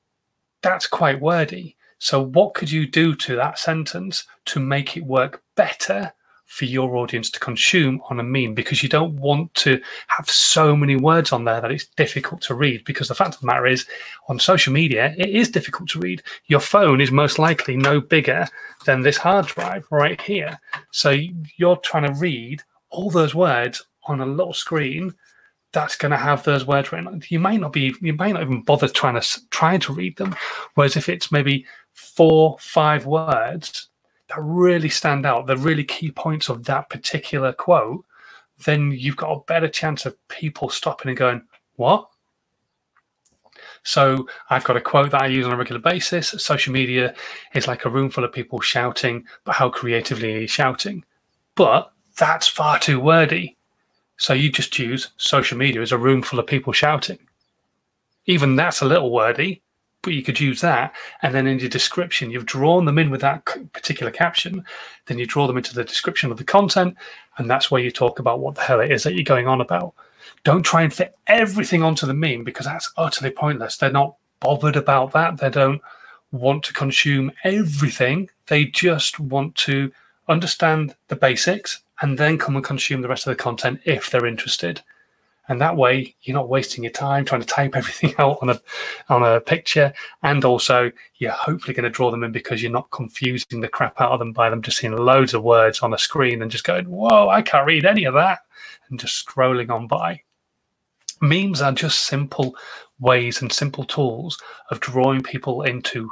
that's 0.62 0.86
quite 0.86 1.20
wordy. 1.20 1.75
So, 1.98 2.22
what 2.22 2.54
could 2.54 2.70
you 2.70 2.86
do 2.86 3.14
to 3.14 3.36
that 3.36 3.58
sentence 3.58 4.26
to 4.46 4.60
make 4.60 4.96
it 4.96 5.04
work 5.04 5.42
better 5.54 6.12
for 6.44 6.66
your 6.66 6.96
audience 6.96 7.30
to 7.30 7.40
consume 7.40 8.00
on 8.10 8.20
a 8.20 8.22
meme? 8.22 8.54
Because 8.54 8.82
you 8.82 8.88
don't 8.88 9.16
want 9.16 9.54
to 9.54 9.80
have 10.08 10.28
so 10.28 10.76
many 10.76 10.96
words 10.96 11.32
on 11.32 11.44
there 11.44 11.60
that 11.60 11.72
it's 11.72 11.86
difficult 11.86 12.42
to 12.42 12.54
read. 12.54 12.84
Because 12.84 13.08
the 13.08 13.14
fact 13.14 13.34
of 13.34 13.40
the 13.40 13.46
matter 13.46 13.66
is, 13.66 13.86
on 14.28 14.38
social 14.38 14.72
media, 14.72 15.14
it 15.16 15.30
is 15.30 15.48
difficult 15.48 15.88
to 15.90 15.98
read. 15.98 16.22
Your 16.46 16.60
phone 16.60 17.00
is 17.00 17.10
most 17.10 17.38
likely 17.38 17.76
no 17.76 18.00
bigger 18.00 18.46
than 18.84 19.00
this 19.00 19.16
hard 19.16 19.46
drive 19.46 19.86
right 19.90 20.20
here. 20.20 20.58
So, 20.90 21.16
you're 21.56 21.76
trying 21.76 22.12
to 22.12 22.20
read 22.20 22.62
all 22.90 23.10
those 23.10 23.34
words 23.34 23.82
on 24.04 24.20
a 24.20 24.26
little 24.26 24.54
screen 24.54 25.14
that's 25.72 25.96
going 25.96 26.10
to 26.10 26.16
have 26.16 26.42
those 26.42 26.66
words 26.66 26.90
written. 26.90 27.22
You 27.28 27.38
may 27.38 27.58
not 27.58 27.72
be, 27.72 27.94
you 28.00 28.14
may 28.14 28.32
not 28.32 28.40
even 28.40 28.62
bother 28.62 28.88
trying 28.88 29.20
to 29.20 29.40
trying 29.50 29.80
to 29.80 29.92
read 29.92 30.16
them. 30.16 30.34
Whereas 30.74 30.96
if 30.96 31.08
it's 31.08 31.30
maybe 31.30 31.66
four, 31.96 32.56
five 32.60 33.06
words 33.06 33.88
that 34.28 34.38
really 34.40 34.88
stand 34.88 35.24
out, 35.26 35.46
the 35.46 35.56
really 35.56 35.84
key 35.84 36.10
points 36.10 36.48
of 36.48 36.64
that 36.64 36.90
particular 36.90 37.52
quote, 37.52 38.04
then 38.64 38.92
you've 38.92 39.16
got 39.16 39.32
a 39.32 39.44
better 39.46 39.68
chance 39.68 40.06
of 40.06 40.16
people 40.28 40.68
stopping 40.68 41.08
and 41.08 41.18
going, 41.18 41.42
What? 41.76 42.08
So 43.82 44.26
I've 44.50 44.64
got 44.64 44.76
a 44.76 44.80
quote 44.80 45.12
that 45.12 45.22
I 45.22 45.26
use 45.26 45.46
on 45.46 45.52
a 45.52 45.56
regular 45.56 45.80
basis. 45.80 46.28
Social 46.38 46.72
media 46.72 47.14
is 47.54 47.68
like 47.68 47.84
a 47.84 47.90
room 47.90 48.10
full 48.10 48.24
of 48.24 48.32
people 48.32 48.60
shouting, 48.60 49.24
but 49.44 49.54
how 49.54 49.68
creatively 49.68 50.34
are 50.34 50.40
you 50.40 50.46
shouting? 50.48 51.04
But 51.54 51.92
that's 52.18 52.48
far 52.48 52.78
too 52.78 53.00
wordy. 53.00 53.56
So 54.18 54.32
you 54.34 54.50
just 54.50 54.78
use 54.78 55.12
social 55.18 55.56
media 55.56 55.82
as 55.82 55.92
a 55.92 55.98
room 55.98 56.22
full 56.22 56.38
of 56.38 56.46
people 56.46 56.72
shouting. 56.72 57.18
Even 58.26 58.56
that's 58.56 58.80
a 58.80 58.86
little 58.86 59.12
wordy, 59.12 59.62
but 60.06 60.14
you 60.14 60.22
could 60.22 60.38
use 60.38 60.60
that. 60.60 60.94
And 61.22 61.34
then 61.34 61.48
in 61.48 61.58
your 61.58 61.68
description, 61.68 62.30
you've 62.30 62.46
drawn 62.46 62.84
them 62.84 62.96
in 62.96 63.10
with 63.10 63.22
that 63.22 63.44
particular 63.72 64.12
caption. 64.12 64.64
Then 65.06 65.18
you 65.18 65.26
draw 65.26 65.48
them 65.48 65.56
into 65.56 65.74
the 65.74 65.82
description 65.82 66.30
of 66.30 66.38
the 66.38 66.44
content. 66.44 66.96
And 67.38 67.50
that's 67.50 67.72
where 67.72 67.82
you 67.82 67.90
talk 67.90 68.20
about 68.20 68.38
what 68.38 68.54
the 68.54 68.60
hell 68.60 68.78
it 68.78 68.92
is 68.92 69.02
that 69.02 69.14
you're 69.14 69.24
going 69.24 69.48
on 69.48 69.60
about. 69.60 69.94
Don't 70.44 70.62
try 70.62 70.82
and 70.82 70.94
fit 70.94 71.18
everything 71.26 71.82
onto 71.82 72.06
the 72.06 72.14
meme 72.14 72.44
because 72.44 72.66
that's 72.66 72.92
utterly 72.96 73.32
pointless. 73.32 73.76
They're 73.76 73.90
not 73.90 74.14
bothered 74.38 74.76
about 74.76 75.12
that. 75.12 75.38
They 75.38 75.50
don't 75.50 75.82
want 76.30 76.62
to 76.62 76.72
consume 76.72 77.32
everything. 77.42 78.30
They 78.46 78.66
just 78.66 79.18
want 79.18 79.56
to 79.56 79.90
understand 80.28 80.94
the 81.08 81.16
basics 81.16 81.80
and 82.00 82.16
then 82.16 82.38
come 82.38 82.54
and 82.54 82.64
consume 82.64 83.02
the 83.02 83.08
rest 83.08 83.26
of 83.26 83.36
the 83.36 83.42
content 83.42 83.80
if 83.84 84.08
they're 84.08 84.24
interested. 84.24 84.82
And 85.48 85.60
that 85.60 85.76
way, 85.76 86.14
you're 86.22 86.34
not 86.34 86.48
wasting 86.48 86.82
your 86.82 86.92
time 86.92 87.24
trying 87.24 87.40
to 87.40 87.46
type 87.46 87.72
everything 87.76 88.14
out 88.18 88.38
on 88.42 88.50
a 88.50 88.60
on 89.08 89.22
a 89.22 89.40
picture, 89.40 89.92
and 90.22 90.44
also 90.44 90.90
you're 91.18 91.32
hopefully 91.32 91.74
going 91.74 91.84
to 91.84 91.90
draw 91.90 92.10
them 92.10 92.24
in 92.24 92.32
because 92.32 92.62
you're 92.62 92.72
not 92.72 92.90
confusing 92.90 93.60
the 93.60 93.68
crap 93.68 94.00
out 94.00 94.12
of 94.12 94.18
them 94.18 94.32
by 94.32 94.50
them 94.50 94.62
just 94.62 94.78
seeing 94.78 94.96
loads 94.96 95.34
of 95.34 95.42
words 95.42 95.80
on 95.80 95.94
a 95.94 95.98
screen 95.98 96.42
and 96.42 96.50
just 96.50 96.64
going, 96.64 96.86
"Whoa, 96.86 97.28
I 97.28 97.42
can't 97.42 97.66
read 97.66 97.84
any 97.84 98.04
of 98.04 98.14
that," 98.14 98.40
and 98.90 98.98
just 98.98 99.26
scrolling 99.26 99.70
on 99.70 99.86
by. 99.86 100.22
Memes 101.20 101.62
are 101.62 101.72
just 101.72 102.04
simple 102.04 102.56
ways 102.98 103.40
and 103.40 103.52
simple 103.52 103.84
tools 103.84 104.38
of 104.70 104.80
drawing 104.80 105.22
people 105.22 105.62
into 105.62 106.10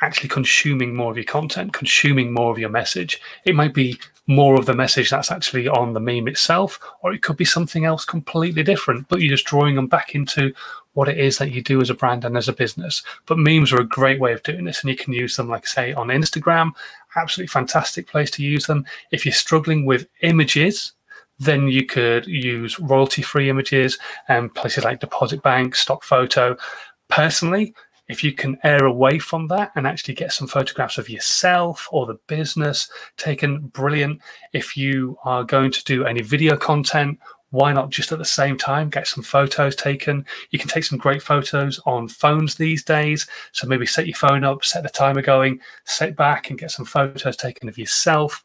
actually 0.00 0.28
consuming 0.28 0.94
more 0.94 1.10
of 1.10 1.16
your 1.16 1.24
content, 1.24 1.72
consuming 1.72 2.32
more 2.32 2.52
of 2.52 2.58
your 2.58 2.68
message. 2.68 3.20
It 3.44 3.54
might 3.54 3.74
be 3.74 3.98
more 4.28 4.56
of 4.56 4.66
the 4.66 4.74
message 4.74 5.10
that's 5.10 5.30
actually 5.30 5.66
on 5.68 5.94
the 5.94 6.00
meme 6.00 6.28
itself, 6.28 6.78
or 7.02 7.12
it 7.12 7.22
could 7.22 7.36
be 7.36 7.44
something 7.44 7.84
else 7.84 8.04
completely 8.04 8.62
different, 8.62 9.08
but 9.08 9.20
you're 9.20 9.34
just 9.34 9.46
drawing 9.46 9.74
them 9.74 9.86
back 9.86 10.14
into 10.14 10.52
what 10.92 11.08
it 11.08 11.18
is 11.18 11.38
that 11.38 11.50
you 11.50 11.62
do 11.62 11.80
as 11.80 11.90
a 11.90 11.94
brand 11.94 12.24
and 12.24 12.36
as 12.36 12.48
a 12.48 12.52
business. 12.52 13.02
But 13.26 13.38
memes 13.38 13.72
are 13.72 13.80
a 13.80 13.86
great 13.86 14.20
way 14.20 14.32
of 14.32 14.42
doing 14.42 14.64
this, 14.64 14.82
and 14.82 14.90
you 14.90 14.96
can 14.96 15.12
use 15.12 15.36
them, 15.36 15.48
like 15.48 15.66
say, 15.66 15.92
on 15.94 16.08
Instagram. 16.08 16.72
Absolutely 17.16 17.48
fantastic 17.48 18.06
place 18.06 18.30
to 18.32 18.44
use 18.44 18.66
them. 18.66 18.84
If 19.10 19.24
you're 19.24 19.32
struggling 19.32 19.86
with 19.86 20.06
images, 20.22 20.92
then 21.38 21.68
you 21.68 21.86
could 21.86 22.26
use 22.26 22.78
royalty 22.80 23.22
free 23.22 23.48
images 23.48 23.98
and 24.28 24.54
places 24.54 24.84
like 24.84 25.00
Deposit 25.00 25.42
Bank, 25.42 25.74
Stock 25.74 26.02
Photo. 26.04 26.56
Personally, 27.08 27.74
if 28.08 28.24
you 28.24 28.32
can 28.32 28.58
err 28.64 28.86
away 28.86 29.18
from 29.18 29.46
that 29.48 29.70
and 29.76 29.86
actually 29.86 30.14
get 30.14 30.32
some 30.32 30.48
photographs 30.48 30.98
of 30.98 31.10
yourself 31.10 31.88
or 31.92 32.06
the 32.06 32.18
business 32.26 32.90
taken, 33.16 33.60
brilliant. 33.68 34.20
If 34.52 34.76
you 34.76 35.18
are 35.24 35.44
going 35.44 35.70
to 35.72 35.84
do 35.84 36.04
any 36.04 36.22
video 36.22 36.56
content, 36.56 37.18
why 37.50 37.72
not 37.72 37.90
just 37.90 38.12
at 38.12 38.18
the 38.18 38.24
same 38.24 38.56
time 38.58 38.90
get 38.90 39.06
some 39.06 39.22
photos 39.22 39.76
taken? 39.76 40.24
You 40.50 40.58
can 40.58 40.68
take 40.68 40.84
some 40.84 40.98
great 40.98 41.22
photos 41.22 41.80
on 41.86 42.08
phones 42.08 42.54
these 42.54 42.82
days. 42.82 43.26
So 43.52 43.66
maybe 43.66 43.86
set 43.86 44.06
your 44.06 44.16
phone 44.16 44.44
up, 44.44 44.64
set 44.64 44.82
the 44.82 44.88
timer 44.88 45.22
going, 45.22 45.60
sit 45.84 46.16
back 46.16 46.50
and 46.50 46.58
get 46.58 46.70
some 46.70 46.84
photos 46.84 47.36
taken 47.36 47.68
of 47.68 47.78
yourself. 47.78 48.44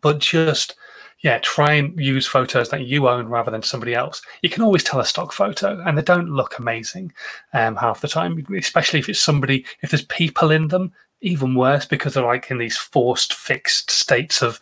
But 0.00 0.18
just 0.18 0.76
yeah, 1.22 1.38
try 1.38 1.74
and 1.74 1.98
use 2.00 2.26
photos 2.26 2.70
that 2.70 2.86
you 2.86 3.08
own 3.08 3.26
rather 3.28 3.50
than 3.50 3.62
somebody 3.62 3.94
else. 3.94 4.22
You 4.42 4.48
can 4.48 4.62
always 4.62 4.82
tell 4.82 5.00
a 5.00 5.04
stock 5.04 5.32
photo, 5.32 5.82
and 5.86 5.96
they 5.96 6.02
don't 6.02 6.30
look 6.30 6.58
amazing 6.58 7.12
um, 7.52 7.76
half 7.76 8.00
the 8.00 8.08
time, 8.08 8.44
especially 8.56 9.00
if 9.00 9.08
it's 9.08 9.20
somebody, 9.20 9.64
if 9.82 9.90
there's 9.90 10.04
people 10.06 10.50
in 10.50 10.68
them, 10.68 10.92
even 11.22 11.54
worse 11.54 11.84
because 11.84 12.14
they're 12.14 12.24
like 12.24 12.50
in 12.50 12.56
these 12.56 12.78
forced, 12.78 13.34
fixed 13.34 13.90
states 13.90 14.40
of 14.40 14.58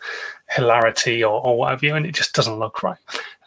hilarity 0.49 1.23
or, 1.23 1.45
or 1.45 1.57
whatever, 1.57 1.95
and 1.95 2.05
it 2.05 2.13
just 2.13 2.33
doesn't 2.33 2.59
look 2.59 2.83
right. 2.83 2.97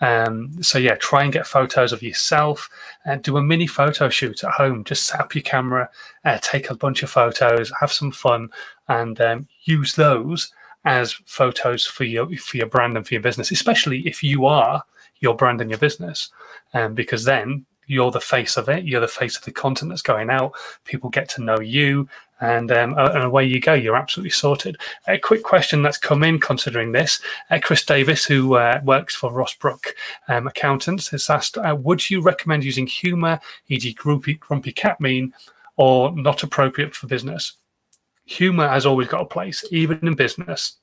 Um, 0.01 0.63
so, 0.63 0.79
yeah, 0.79 0.95
try 0.95 1.23
and 1.23 1.33
get 1.33 1.47
photos 1.47 1.93
of 1.93 2.03
yourself 2.03 2.71
and 3.05 3.23
do 3.23 3.37
a 3.37 3.43
mini 3.43 3.67
photo 3.67 4.09
shoot 4.09 4.43
at 4.43 4.53
home. 4.53 4.85
Just 4.85 5.07
set 5.07 5.21
up 5.21 5.35
your 5.35 5.43
camera, 5.43 5.91
uh, 6.25 6.39
take 6.41 6.71
a 6.71 6.75
bunch 6.75 7.03
of 7.03 7.11
photos, 7.11 7.71
have 7.79 7.93
some 7.93 8.11
fun, 8.11 8.49
and 8.89 9.21
um, 9.21 9.49
use 9.65 9.95
those 9.95 10.51
as 10.85 11.13
photos 11.27 11.87
for 11.87 12.05
your 12.05 12.29
for 12.37 12.57
your 12.57 12.67
brand 12.67 12.97
and 12.97 13.07
for 13.07 13.15
your 13.15 13.23
business, 13.23 13.51
especially 13.51 14.07
if 14.07 14.23
you 14.23 14.47
are 14.47 14.83
your 15.21 15.37
brand 15.37 15.61
and 15.61 15.71
your 15.71 15.79
business, 15.79 16.31
um, 16.75 16.95
because 16.95 17.25
then 17.25 17.65
you're 17.87 18.11
the 18.11 18.21
face 18.21 18.57
of 18.57 18.69
it. 18.69 18.85
You're 18.85 19.01
the 19.01 19.09
face 19.09 19.37
of 19.37 19.45
the 19.45 19.53
content 19.53 19.91
that's 19.91 20.03
going 20.03 20.31
out. 20.31 20.53
People 20.85 21.11
get 21.11 21.29
to 21.31 21.43
know 21.43 21.61
you, 21.61 22.09
and, 22.41 22.73
um, 22.73 22.97
and 22.99 23.23
away 23.23 23.45
you 23.45 23.61
go. 23.61 23.75
You're 23.75 23.97
absolutely 23.97 24.31
sorted. 24.31 24.77
A 25.07 25.19
quick 25.19 25.43
question 25.43 25.83
that's 25.83 25.99
come 25.99 26.25
in 26.25 26.41
considering 26.41 26.93
this. 26.93 27.21
Uh, 27.51 27.61
Chris 27.63 27.85
Davis, 27.85 28.25
who 28.25 28.57
uh, 28.57 28.81
works 28.85 29.15
for 29.15 29.31
Rossbrook 29.31 29.87
um, 30.29 30.47
Accountants, 30.47 31.09
has 31.09 31.31
asked, 31.31 31.57
uh, 31.59 31.77
"Would 31.79 32.11
you 32.11 32.21
recommend 32.21 32.65
using 32.65 32.87
humour, 32.87 33.41
e.g., 33.69 33.93
grumpy, 33.95 34.35
grumpy 34.35 34.73
cat 34.73 35.01
meme, 35.01 35.33
or 35.77 36.13
not 36.17 36.43
appropriate 36.43 36.95
for 36.95 37.07
business?" 37.07 37.55
Humor 38.25 38.69
has 38.69 38.87
always 38.87 39.09
got 39.09 39.23
a 39.23 39.27
place, 39.27 39.65
even 39.71 39.99
in 40.07 40.15
business, 40.15 40.77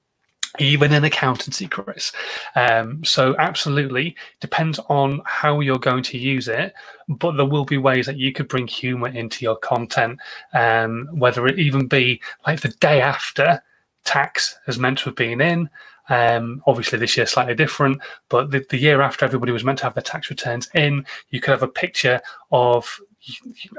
even 0.58 0.94
in 0.94 1.04
accountancy, 1.04 1.68
Chris. 1.68 2.12
Um, 2.56 3.04
so, 3.04 3.36
absolutely 3.38 4.16
depends 4.40 4.80
on 4.90 5.22
how 5.26 5.60
you're 5.60 5.80
going 5.80 6.04
to 6.04 6.18
use 6.18 6.48
it, 6.48 6.74
but 7.08 7.34
there 7.34 7.46
will 7.46 7.66
be 7.66 7.78
ways 7.78 8.06
that 8.08 8.18
you 8.18 8.32
could 8.34 8.48
bring 8.48 8.68
humor 8.68 9.10
into 9.10 9.46
your 9.46 9.58
content, 9.58 10.20
um, 10.54 11.08
whether 11.12 11.46
it 11.46 11.60
even 11.60 11.88
be 11.88 12.22
like 12.48 12.62
the 12.62 12.70
day 12.80 13.02
after 13.02 13.62
tax 14.06 14.58
is 14.68 14.80
meant 14.80 14.98
to 15.00 15.06
have 15.06 15.16
been 15.16 15.42
in. 15.42 15.70
Um, 16.10 16.64
obviously, 16.66 16.98
this 16.98 17.16
year 17.16 17.28
slightly 17.28 17.54
different, 17.54 18.02
but 18.30 18.50
the, 18.50 18.66
the 18.70 18.78
year 18.78 19.02
after 19.02 19.26
everybody 19.26 19.52
was 19.52 19.64
meant 19.64 19.78
to 19.80 19.84
have 19.84 19.94
their 19.94 20.02
tax 20.02 20.32
returns 20.32 20.68
in, 20.74 21.06
you 21.30 21.40
could 21.40 21.52
have 21.52 21.64
a 21.64 21.68
picture 21.68 22.20
of 22.52 23.00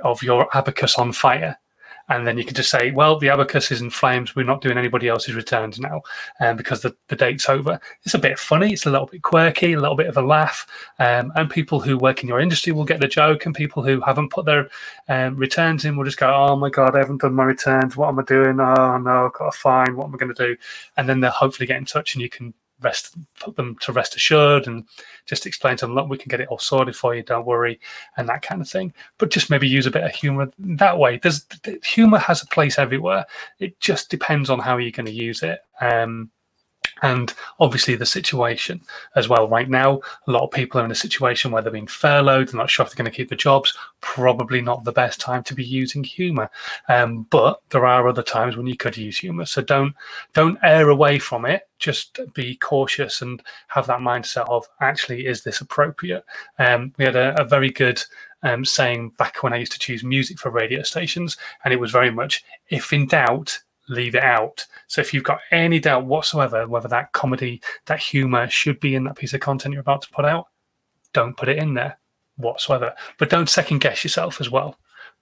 of 0.05 0.23
your 0.23 0.47
abacus 0.57 0.97
on 0.97 1.13
fire 1.13 1.59
and 2.11 2.27
then 2.27 2.37
you 2.37 2.45
can 2.45 2.55
just 2.55 2.71
say, 2.71 2.91
well, 2.91 3.19
the 3.19 3.29
abacus 3.29 3.71
is 3.71 3.81
in 3.81 3.89
flames. 3.89 4.35
We're 4.35 4.43
not 4.43 4.61
doing 4.61 4.77
anybody 4.77 5.07
else's 5.07 5.37
returns 5.37 5.79
now 5.79 6.03
um, 6.41 6.57
because 6.57 6.83
the, 6.83 6.95
the 7.07 7.15
date's 7.15 7.49
over. 7.49 7.81
It's 8.03 8.15
a 8.15 8.19
bit 8.19 8.37
funny. 8.37 8.73
It's 8.73 8.85
a 8.85 8.91
little 8.91 9.07
bit 9.07 9.23
quirky, 9.23 9.73
a 9.73 9.81
little 9.81 9.95
bit 9.97 10.09
of 10.09 10.17
a 10.17 10.23
laugh. 10.23 10.67
Um, 10.99 11.33
and 11.37 11.49
people 11.49 11.81
who 11.81 11.97
work 11.97 12.23
in 12.23 12.29
your 12.29 12.41
industry 12.41 12.73
will 12.73 12.85
get 12.85 13.01
the 13.01 13.07
joke, 13.09 13.47
and 13.47 13.55
people 13.55 13.85
who 13.85 14.01
haven't 14.01 14.31
put 14.31 14.45
their 14.45 14.69
um, 15.09 15.37
returns 15.37 15.85
in 15.85 15.97
will 15.97 16.05
just 16.05 16.19
go, 16.19 16.29
oh 16.35 16.57
my 16.57 16.69
God, 16.69 16.97
I 16.97 16.99
haven't 16.99 17.21
done 17.21 17.35
my 17.35 17.45
returns. 17.45 17.97
What 17.97 18.09
am 18.09 18.19
I 18.19 18.25
doing? 18.25 18.59
Oh 18.59 18.99
no, 18.99 19.27
I've 19.27 19.33
got 19.33 19.47
a 19.47 19.53
fine. 19.53 19.97
What 19.97 20.07
am 20.07 20.15
I 20.15 20.19
going 20.19 20.35
to 20.35 20.47
do? 20.47 20.57
And 20.97 21.09
then 21.09 21.21
they'll 21.21 21.31
hopefully 21.31 21.69
get 21.69 21.79
in 21.79 21.85
touch 21.85 22.15
and 22.15 22.23
you 22.23 22.29
can 22.29 22.53
rest 22.83 23.17
put 23.39 23.57
them 23.57 23.77
to 23.81 23.93
rest 23.93 24.17
assured 24.17 24.67
and 24.67 24.85
just 25.27 25.47
explain 25.47 25.77
to 25.77 25.87
them 25.87 25.95
look 25.95 26.09
we 26.09 26.19
can 26.19 26.29
get 26.29 26.41
it 26.41 26.49
all 26.49 26.59
sorted 26.59 26.97
for 26.97 27.15
you 27.15 27.23
don't 27.23 27.47
worry 27.47 27.79
and 28.17 28.29
that 28.29 28.43
kind 28.43 28.61
of 28.61 28.69
thing. 28.69 28.93
But 29.19 29.31
just 29.31 29.51
maybe 29.51 29.69
use 29.69 29.87
a 29.87 29.91
bit 29.91 30.05
of 30.05 30.15
humor 30.15 30.51
that 30.59 30.99
way. 30.99 31.19
There's 31.19 31.47
humor 31.85 32.19
has 32.19 32.43
a 32.43 32.47
place 32.47 32.79
everywhere. 32.79 33.25
It 33.59 33.79
just 33.81 34.11
depends 34.11 34.51
on 34.51 34.59
how 34.59 34.77
you're 34.77 34.91
going 34.91 35.07
to 35.07 35.13
use 35.13 35.43
it. 35.43 35.61
Um, 35.81 36.31
and 37.03 37.35
obviously 37.59 37.95
the 37.97 38.07
situation 38.07 38.81
as 39.17 39.29
well. 39.29 39.49
Right 39.49 39.69
now, 39.69 40.01
a 40.27 40.31
lot 40.31 40.45
of 40.45 40.51
people 40.51 40.81
are 40.81 40.85
in 40.85 40.91
a 40.91 40.95
situation 40.95 41.51
where 41.51 41.63
they're 41.63 41.73
being 41.73 41.87
furloughed, 41.87 42.49
they're 42.49 42.59
not 42.59 42.71
sure 42.71 42.85
if 42.85 42.91
they're 42.91 43.03
going 43.03 43.11
to 43.11 43.17
keep 43.17 43.29
the 43.29 43.37
jobs. 43.37 43.77
Probably 44.01 44.61
not 44.61 44.85
the 44.85 44.93
best 44.93 45.21
time 45.21 45.43
to 45.45 45.55
be 45.55 45.65
using 45.65 46.05
humour, 46.05 46.51
um, 46.89 47.27
but 47.31 47.61
there 47.71 47.87
are 47.87 48.09
other 48.09 48.23
times 48.23 48.57
when 48.57 48.67
you 48.67 48.77
could 48.77 48.97
use 48.97 49.19
humour. 49.19 49.47
So 49.47 49.63
don't 49.63 49.95
don't 50.35 50.59
err 50.63 50.89
away 50.89 51.19
from 51.19 51.45
it. 51.45 51.69
Just 51.79 52.21
be 52.35 52.57
cautious 52.57 53.23
and 53.23 53.43
have 53.69 53.87
that 53.87 54.01
mindset 54.01 54.49
of 54.49 54.67
actually, 54.81 55.27
is 55.27 55.43
this 55.43 55.61
appropriate? 55.61 56.25
Um, 56.59 56.93
we 56.99 57.05
had 57.05 57.17
a, 57.17 57.41
a 57.41 57.45
very 57.45 57.71
good 57.71 58.03
um, 58.43 58.65
saying 58.65 59.11
back 59.19 59.43
when 59.43 59.53
I 59.53 59.59
used 59.59 59.73
to 59.73 59.79
choose 59.79 60.03
music 60.03 60.39
for 60.39 60.51
radio 60.51 60.83
stations, 60.83 61.37
and 61.65 61.73
it 61.73 61.81
was 61.81 61.91
very 61.91 62.11
much 62.11 62.45
if 62.69 62.93
in 62.93 63.07
doubt 63.07 63.61
leave 63.91 64.15
it 64.15 64.23
out. 64.23 64.67
So 64.87 65.01
if 65.01 65.13
you've 65.13 65.25
got 65.25 65.41
any 65.51 65.79
doubt 65.81 66.07
whatsoever 66.07 66.67
whether 66.67 66.89
that 66.89 67.13
comedy, 67.13 67.61
that 67.87 68.01
humor 68.01 68.49
should 68.49 68.81
be 68.81 68.95
in 68.95 69.05
that 69.05 69.17
piece 69.17 69.35
of 69.35 69.41
content 69.41 69.73
you're 69.73 69.81
about 69.81 70.03
to 70.03 70.11
put 70.11 70.25
out, 70.25 70.47
don't 71.13 71.37
put 71.37 71.49
it 71.49 71.59
in 71.59 71.75
there 71.75 71.99
whatsoever. 72.37 72.95
But 73.19 73.31
don't 73.31 73.49
second 73.49 73.81
guess 73.81 74.05
yourself 74.05 74.41
as 74.41 74.51
well. 74.51 74.79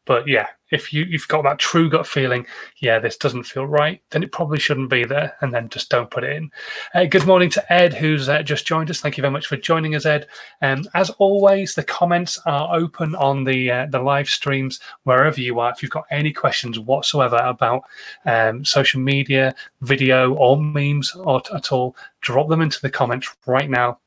But 0.09 0.27
yeah, 0.27 0.47
if 0.71 0.91
you, 0.91 1.05
you've 1.05 1.29
got 1.29 1.43
that 1.43 1.59
true 1.59 1.91
gut 1.91 2.07
feeling, 2.07 2.47
yeah, 2.79 2.99
this 2.99 3.19
doesn't 3.19 3.43
feel 3.43 3.67
right, 3.67 4.01
then 4.09 4.23
it 4.23 4.33
probably 4.33 4.59
shouldn't 4.59 4.89
be 4.89 5.05
there. 5.05 5.37
And 5.43 5.53
then 5.53 5.69
just 5.69 5.91
don't 5.91 6.11
put 6.11 6.25
it 6.25 6.35
in. 6.35 6.51
Uh, 6.95 7.05
good 7.05 7.27
morning 7.27 7.51
to 7.51 7.73
Ed, 7.73 7.93
who's 7.93 8.27
uh, 8.27 8.43
just 8.43 8.67
joined 8.67 8.91
us. 8.91 9.03
Thank 9.03 9.19
you 9.19 9.23
very 9.23 9.33
much 9.33 9.47
for 9.47 9.59
joining 9.59 9.95
us, 9.95 10.07
Ed. 10.07 10.27
Um, 10.63 10.89
as 10.95 11.11
always, 11.19 11.75
the 11.75 11.85
comments 11.85 12.39
are 12.47 12.75
open 12.75 13.15
on 13.17 13.45
the 13.45 13.71
uh, 13.71 13.87
the 13.91 14.01
live 14.01 14.31
streams 14.31 14.81
wherever 15.03 15.43
you 15.43 15.61
are. 15.61 15.71
If 15.73 15.83
you've 15.83 15.93
got 15.93 16.07
any 16.11 16.33
questions 16.33 16.79
whatsoever 16.79 17.37
about 17.37 17.83
um, 18.25 18.65
social 18.65 19.03
media, 19.03 19.55
video, 19.83 20.33
or 20.37 20.57
memes 20.57 21.15
or, 21.15 21.43
at 21.55 21.71
all, 21.71 21.95
drop 22.23 22.49
them 22.49 22.63
into 22.63 22.81
the 22.81 22.91
comments 22.91 23.37
right 23.47 23.69
now 23.69 23.99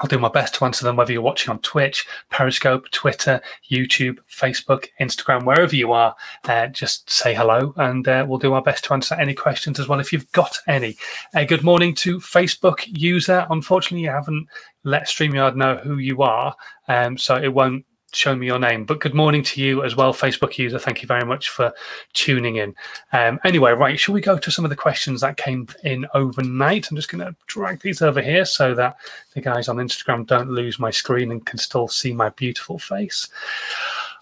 I'll 0.00 0.08
do 0.08 0.18
my 0.18 0.28
best 0.28 0.54
to 0.54 0.64
answer 0.64 0.84
them, 0.84 0.96
whether 0.96 1.12
you're 1.12 1.22
watching 1.22 1.50
on 1.50 1.60
Twitch, 1.60 2.06
Periscope, 2.30 2.90
Twitter, 2.90 3.40
YouTube, 3.70 4.18
Facebook, 4.30 4.86
Instagram, 5.00 5.44
wherever 5.44 5.74
you 5.74 5.92
are. 5.92 6.14
Uh, 6.44 6.66
just 6.66 7.08
say 7.10 7.34
hello 7.34 7.72
and 7.76 8.06
uh, 8.08 8.24
we'll 8.28 8.38
do 8.38 8.54
our 8.54 8.62
best 8.62 8.84
to 8.84 8.94
answer 8.94 9.14
any 9.14 9.34
questions 9.34 9.78
as 9.78 9.88
well 9.88 10.00
if 10.00 10.12
you've 10.12 10.30
got 10.32 10.56
any. 10.66 10.96
Uh, 11.34 11.44
good 11.44 11.62
morning 11.62 11.94
to 11.94 12.18
Facebook 12.18 12.84
user. 12.86 13.46
Unfortunately, 13.50 14.04
you 14.04 14.10
haven't 14.10 14.46
let 14.84 15.06
StreamYard 15.06 15.56
know 15.56 15.76
who 15.76 15.98
you 15.98 16.22
are, 16.22 16.54
um, 16.88 17.16
so 17.16 17.36
it 17.36 17.52
won't 17.52 17.84
show 18.14 18.34
me 18.34 18.46
your 18.46 18.58
name. 18.58 18.84
But 18.84 19.00
good 19.00 19.14
morning 19.14 19.42
to 19.44 19.60
you 19.60 19.82
as 19.84 19.96
well, 19.96 20.12
Facebook 20.12 20.58
user. 20.58 20.78
Thank 20.78 21.02
you 21.02 21.08
very 21.08 21.24
much 21.24 21.50
for 21.50 21.72
tuning 22.12 22.56
in. 22.56 22.74
Um, 23.12 23.40
anyway, 23.44 23.72
right, 23.72 23.98
shall 23.98 24.14
we 24.14 24.20
go 24.20 24.38
to 24.38 24.50
some 24.50 24.64
of 24.64 24.70
the 24.70 24.76
questions 24.76 25.20
that 25.20 25.36
came 25.36 25.66
in 25.82 26.06
overnight? 26.14 26.90
I'm 26.90 26.96
just 26.96 27.10
going 27.10 27.24
to 27.24 27.34
drag 27.46 27.80
these 27.80 28.02
over 28.02 28.20
here 28.22 28.44
so 28.44 28.74
that 28.74 28.96
the 29.34 29.40
guys 29.40 29.68
on 29.68 29.76
Instagram 29.76 30.26
don't 30.26 30.50
lose 30.50 30.78
my 30.78 30.90
screen 30.90 31.32
and 31.32 31.44
can 31.44 31.58
still 31.58 31.88
see 31.88 32.12
my 32.12 32.30
beautiful 32.30 32.78
face. 32.78 33.28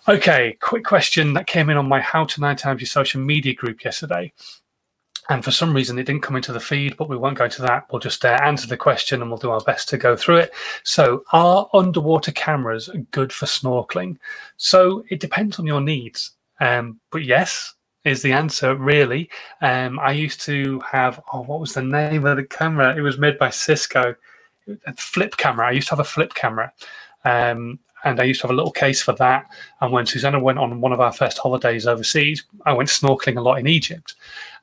Okay, 0.08 0.56
quick 0.60 0.84
question 0.84 1.32
that 1.34 1.46
came 1.46 1.70
in 1.70 1.76
on 1.76 1.88
my 1.88 2.00
How 2.00 2.24
to 2.24 2.40
Nine 2.40 2.56
Times 2.56 2.80
Your 2.80 2.88
Social 2.88 3.20
Media 3.20 3.54
group 3.54 3.84
yesterday. 3.84 4.32
And 5.28 5.44
for 5.44 5.52
some 5.52 5.72
reason, 5.72 5.98
it 5.98 6.04
didn't 6.04 6.22
come 6.22 6.36
into 6.36 6.52
the 6.52 6.60
feed, 6.60 6.96
but 6.96 7.08
we 7.08 7.16
won't 7.16 7.38
go 7.38 7.44
into 7.44 7.62
that. 7.62 7.86
We'll 7.90 8.00
just 8.00 8.24
uh, 8.24 8.38
answer 8.42 8.66
the 8.66 8.76
question 8.76 9.22
and 9.22 9.30
we'll 9.30 9.38
do 9.38 9.50
our 9.50 9.60
best 9.60 9.88
to 9.90 9.96
go 9.98 10.16
through 10.16 10.38
it. 10.38 10.52
So, 10.82 11.24
are 11.32 11.68
underwater 11.72 12.32
cameras 12.32 12.90
good 13.12 13.32
for 13.32 13.46
snorkeling? 13.46 14.18
So, 14.56 15.04
it 15.10 15.20
depends 15.20 15.58
on 15.58 15.66
your 15.66 15.80
needs. 15.80 16.32
Um, 16.60 16.98
but 17.10 17.24
yes, 17.24 17.74
is 18.04 18.22
the 18.22 18.32
answer 18.32 18.74
really. 18.74 19.30
Um, 19.60 19.98
I 20.00 20.12
used 20.12 20.40
to 20.42 20.80
have, 20.80 21.22
oh, 21.32 21.42
what 21.42 21.60
was 21.60 21.74
the 21.74 21.82
name 21.82 22.26
of 22.26 22.36
the 22.36 22.44
camera? 22.44 22.96
It 22.96 23.00
was 23.00 23.18
made 23.18 23.38
by 23.38 23.50
Cisco. 23.50 24.14
A 24.86 24.94
flip 24.94 25.36
camera. 25.36 25.68
I 25.68 25.72
used 25.72 25.88
to 25.88 25.92
have 25.92 26.00
a 26.00 26.04
flip 26.04 26.34
camera. 26.34 26.72
Um, 27.24 27.78
and 28.04 28.20
I 28.20 28.24
used 28.24 28.40
to 28.40 28.48
have 28.48 28.52
a 28.52 28.56
little 28.56 28.72
case 28.72 29.00
for 29.00 29.12
that. 29.14 29.46
And 29.80 29.92
when 29.92 30.06
Susanna 30.06 30.40
went 30.40 30.58
on 30.58 30.80
one 30.80 30.92
of 30.92 31.00
our 31.00 31.12
first 31.12 31.38
holidays 31.38 31.86
overseas, 31.86 32.44
I 32.66 32.72
went 32.72 32.88
snorkeling 32.88 33.36
a 33.36 33.40
lot 33.40 33.58
in 33.58 33.68
Egypt 33.68 34.14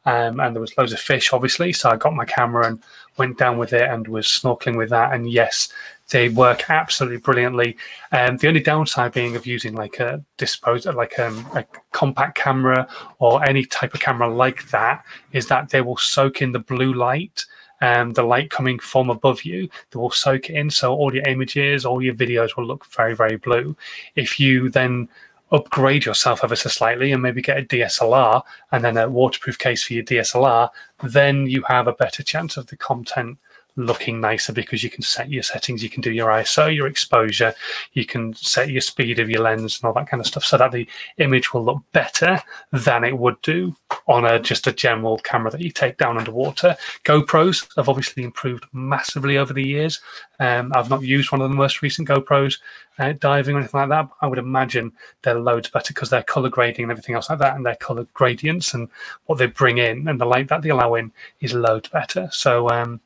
um, 0.06 0.40
and 0.40 0.56
there 0.56 0.62
was 0.62 0.78
loads 0.78 0.94
of 0.94 1.00
fish, 1.00 1.34
obviously. 1.34 1.74
So 1.74 1.90
I 1.90 1.98
got 1.98 2.16
my 2.16 2.26
camera 2.26 2.68
and 2.68 2.82
went 3.18 3.38
down 3.38 3.58
with 3.58 3.74
it 3.74 3.90
and 3.90 4.08
was 4.08 4.28
snorkeling 4.28 4.78
with 4.78 4.90
that. 4.90 5.14
And 5.14 5.30
yes, 5.30 5.70
they 6.10 6.30
work 6.30 6.70
absolutely 6.70 7.18
brilliantly. 7.18 7.78
Um, 8.12 8.38
the 8.38 8.48
only 8.48 8.62
downside 8.62 9.12
being 9.12 9.36
of 9.36 9.46
using 9.46 9.76
like 9.76 10.00
a 10.00 10.24
disposal, 10.38 10.96
like 10.96 11.20
um, 11.20 11.46
a 11.54 11.66
compact 11.92 12.38
camera 12.38 12.88
or 13.20 13.44
any 13.44 13.66
type 13.66 13.94
of 13.94 14.00
camera 14.00 14.34
like 14.34 14.70
that, 14.70 15.04
is 15.34 15.48
that 15.48 15.70
they 15.70 15.82
will 15.82 15.98
soak 15.98 16.42
in 16.42 16.52
the 16.52 16.60
blue 16.60 16.94
light. 16.94 17.46
And 17.82 18.14
the 18.14 18.24
light 18.24 18.50
coming 18.50 18.78
from 18.78 19.10
above 19.10 19.44
you, 19.44 19.70
they 19.92 20.00
will 20.00 20.12
soak 20.12 20.50
it 20.50 20.56
in. 20.56 20.70
So 20.70 20.94
all 20.94 21.16
your 21.16 21.26
images, 21.26 21.86
all 21.86 22.02
your 22.02 22.14
videos 22.14 22.58
will 22.58 22.66
look 22.66 22.86
very, 22.88 23.16
very 23.16 23.38
blue. 23.38 23.78
If 24.16 24.38
you 24.38 24.70
then 24.70 25.08
upgrade 25.52 26.06
yourself 26.06 26.44
ever 26.44 26.56
so 26.56 26.70
slightly 26.70 27.12
and 27.12 27.22
maybe 27.22 27.42
get 27.42 27.58
a 27.58 27.64
DSLR 27.64 28.44
and 28.72 28.84
then 28.84 28.98
a 28.98 29.10
waterproof 29.10 29.58
case 29.58 29.84
for 29.84 29.94
your 29.94 30.04
DSLR, 30.04 30.70
then 31.04 31.48
you 31.48 31.64
have 31.68 31.88
a 31.88 31.94
better 31.94 32.24
chance 32.24 32.58
of 32.58 32.68
the 32.68 32.78
content 32.78 33.38
looking 33.76 34.20
nicer 34.20 34.52
because 34.52 34.84
you 34.84 34.90
can 34.90 35.02
set 35.02 35.30
your 35.30 35.44
settings, 35.44 35.82
you 35.82 35.90
can 35.90 36.02
do 36.02 36.12
your 36.12 36.30
ISO, 36.30 36.74
your 36.74 36.88
exposure, 36.88 37.54
you 37.94 38.06
can 38.06 38.34
set 38.34 38.70
your 38.70 38.82
speed 38.82 39.20
of 39.20 39.30
your 39.30 39.42
lens 39.42 39.80
and 39.80 39.88
all 39.88 39.94
that 39.94 40.10
kind 40.10 40.20
of 40.20 40.28
stuff 40.28 40.44
so 40.44 40.58
that 40.58 40.72
the 40.72 40.88
image 41.18 41.54
will 41.54 41.64
look 41.64 41.82
better 41.94 42.42
than 42.72 43.04
it 43.04 43.18
would 43.18 43.42
do 43.42 43.76
on 44.10 44.26
a 44.26 44.40
just 44.40 44.66
a 44.66 44.74
general 44.74 45.20
camera 45.20 45.52
that 45.52 45.62
you 45.62 45.70
take 45.70 45.98
down 45.98 46.18
underwater. 46.18 46.76
GoPros 47.06 47.70
have 47.78 47.88
obviously 47.88 48.24
improved 48.24 48.66
massively 48.74 49.38
over 49.38 49.54
the 49.54 49.66
years. 49.66 50.02
Um, 50.40 50.72
I've 50.76 50.90
not 50.90 51.04
used 51.04 51.32
one 51.32 51.42
of 51.42 51.50
the 51.50 51.56
most 51.56 51.84
recent 51.84 52.10
GoPros 52.10 52.58
uh, 52.98 53.14
diving 53.20 53.56
or 53.56 53.60
anything 53.60 53.80
like 53.80 53.90
that. 53.90 54.10
I 54.22 54.28
would 54.28 54.40
imagine 54.40 54.92
they're 55.22 55.40
loads 55.40 55.70
better 55.70 55.94
because 55.94 56.10
they're 56.10 56.24
color 56.24 56.50
grading 56.50 56.84
and 56.84 56.92
everything 56.92 57.14
else 57.14 57.30
like 57.30 57.40
that, 57.40 57.56
and 57.56 57.64
their 57.64 57.76
color 57.76 58.08
gradients 58.16 58.74
and 58.74 58.90
what 59.28 59.38
they 59.38 59.46
bring 59.46 59.78
in 59.78 60.08
and 60.08 60.20
the 60.20 60.26
light 60.26 60.48
that 60.48 60.64
they 60.64 60.70
allow 60.70 60.96
in 60.96 61.12
is 61.40 61.54
loads 61.54 61.90
better. 61.90 62.30
So 62.32 62.68
um, 62.70 63.00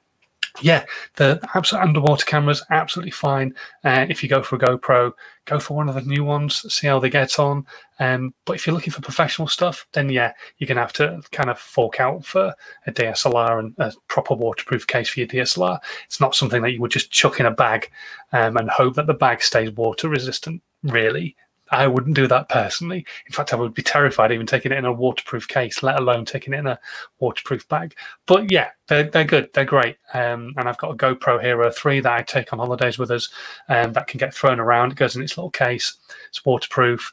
yeah, 0.62 0.86
the 1.15 1.39
absolute 1.55 1.81
underwater 1.81 2.25
cameras 2.25 2.63
absolutely 2.69 3.12
fine. 3.12 3.55
Uh, 3.83 4.05
if 4.07 4.22
you 4.22 4.29
go 4.29 4.43
for 4.43 4.55
a 4.55 4.60
GoPro, 4.60 5.12
go 5.45 5.60
for 5.60 5.75
one 5.75 5.89
of 5.89 5.95
the 5.95 6.01
new 6.01 6.24
ones, 6.24 6.72
see 6.74 6.88
how 6.88 7.00
they 7.00 7.10
get 7.10 7.39
on. 7.39 7.65
Um, 8.00 8.33
but 8.45 8.54
if 8.54 8.67
you're 8.67 8.75
looking 8.75 8.93
for 8.93 9.01
professional 9.01 9.47
stuff, 9.47 9.88
then 9.93 10.10
yeah, 10.10 10.34
you're 10.58 10.67
gonna 10.67 10.82
have 10.82 10.93
to 10.93 11.21
kind 11.32 11.49
of 11.49 11.58
fork 11.58 11.99
out 11.99 12.23
for 12.23 12.54
a 12.86 12.91
DSLR 12.91 13.60
and 13.60 13.73
a 13.80 13.93
proper 14.08 14.36
waterproof 14.36 14.86
case 14.86 15.10
for 15.10 15.21
your 15.21 15.27
DSLR. 15.27 15.80
It's 16.06 16.19
not 16.19 16.36
something 16.36 16.62
that 16.62 16.71
you 16.71 16.82
would 16.82 16.91
just 16.91 17.12
chuck 17.12 17.39
in 17.39 17.47
a 17.47 17.51
bag 17.51 17.89
um, 18.32 18.58
and 18.58 18.69
hope 18.69 18.95
that 18.95 19.08
the 19.08 19.13
bag 19.13 19.41
stays 19.41 19.71
water 19.71 20.08
resistant. 20.08 20.62
Really, 20.84 21.36
I 21.71 21.88
wouldn't 21.88 22.15
do 22.15 22.28
that 22.28 22.49
personally. 22.49 23.06
In 23.26 23.34
fact, 23.34 23.54
I 23.54 23.56
would 23.56 23.73
be 23.73 23.82
terrified 23.82 24.32
even 24.32 24.45
taking 24.45 24.71
it 24.71 24.78
in 24.78 24.86
a 24.86 24.91
waterproof 24.91 25.47
case, 25.47 25.82
let 25.82 25.97
alone 25.97 26.26
taking 26.26 26.54
it 26.54 26.60
in 26.60 26.67
a 26.67 26.80
waterproof 27.19 27.67
bag. 27.67 27.95
But 28.28 28.52
yeah, 28.52 28.69
they're, 28.88 29.10
they're 29.10 29.23
good. 29.23 29.49
They're 29.54 29.65
great. 29.65 29.97
Um, 30.13 30.54
and 30.58 30.67
I've 30.67 30.78
got 30.78 30.91
a 30.91 30.97
GoPro 30.97 31.41
Hero 31.41 31.71
3 31.71 32.02
that 32.02 32.13
I 32.13 32.21
take 32.21 32.54
on 32.54 32.60
holidays 32.60 32.99
with 32.99 33.12
us 33.12 33.30
um, 33.69 33.93
that 33.93 34.08
can 34.08 34.17
get 34.17 34.34
thrown 34.34 34.60
around. 34.60 34.91
It 34.91 34.97
goes 34.97 35.15
in 35.15 35.23
its 35.23 35.38
little 35.38 35.49
case. 35.49 35.95
It's 36.30 36.45
waterproof. 36.45 37.12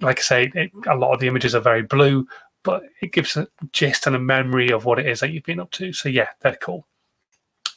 Like 0.00 0.18
I 0.20 0.22
say, 0.22 0.52
it, 0.54 0.70
a 0.88 0.96
lot 0.96 1.12
of 1.12 1.20
the 1.20 1.26
images 1.26 1.54
are 1.54 1.60
very 1.60 1.82
blue, 1.82 2.26
but 2.62 2.84
it 3.02 3.12
gives 3.12 3.36
a 3.36 3.48
gist 3.72 4.06
and 4.06 4.16
a 4.16 4.20
memory 4.20 4.70
of 4.70 4.84
what 4.84 4.98
it 4.98 5.06
is 5.06 5.20
that 5.20 5.32
you've 5.32 5.44
been 5.44 5.60
up 5.60 5.70
to. 5.72 5.92
So 5.92 6.08
yeah, 6.08 6.28
they're 6.40 6.58
cool. 6.62 6.86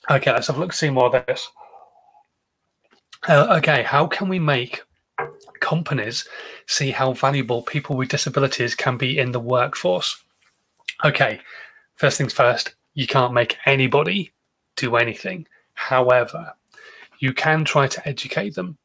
Okay, 0.10 0.32
let's 0.32 0.48
have 0.48 0.58
a 0.58 0.60
look, 0.60 0.74
see 0.74 0.90
more 0.90 1.14
of 1.14 1.26
this. 1.26 1.50
Uh, 3.28 3.56
okay, 3.58 3.84
how 3.84 4.08
can 4.08 4.30
we 4.30 4.40
make 4.40 4.82
companies 5.60 6.28
see 6.68 6.92
how 6.92 7.14
valuable 7.14 7.62
people 7.62 7.96
with 7.96 8.10
disabilities 8.10 8.76
can 8.76 8.98
be 8.98 9.20
in 9.20 9.32
the 9.32 9.40
workforce. 9.40 10.24
Okay, 11.04 11.40
first 11.96 12.18
things 12.18 12.34
first, 12.34 12.76
you 12.94 13.08
can't 13.08 13.34
make 13.34 13.58
anybody 13.66 14.32
do 14.76 14.96
anything. 14.96 15.48
However, 15.74 16.54
you 17.20 17.34
can 17.34 17.64
try 17.66 17.88
to 17.88 18.08
educate 18.08 18.56
them. 18.56 18.78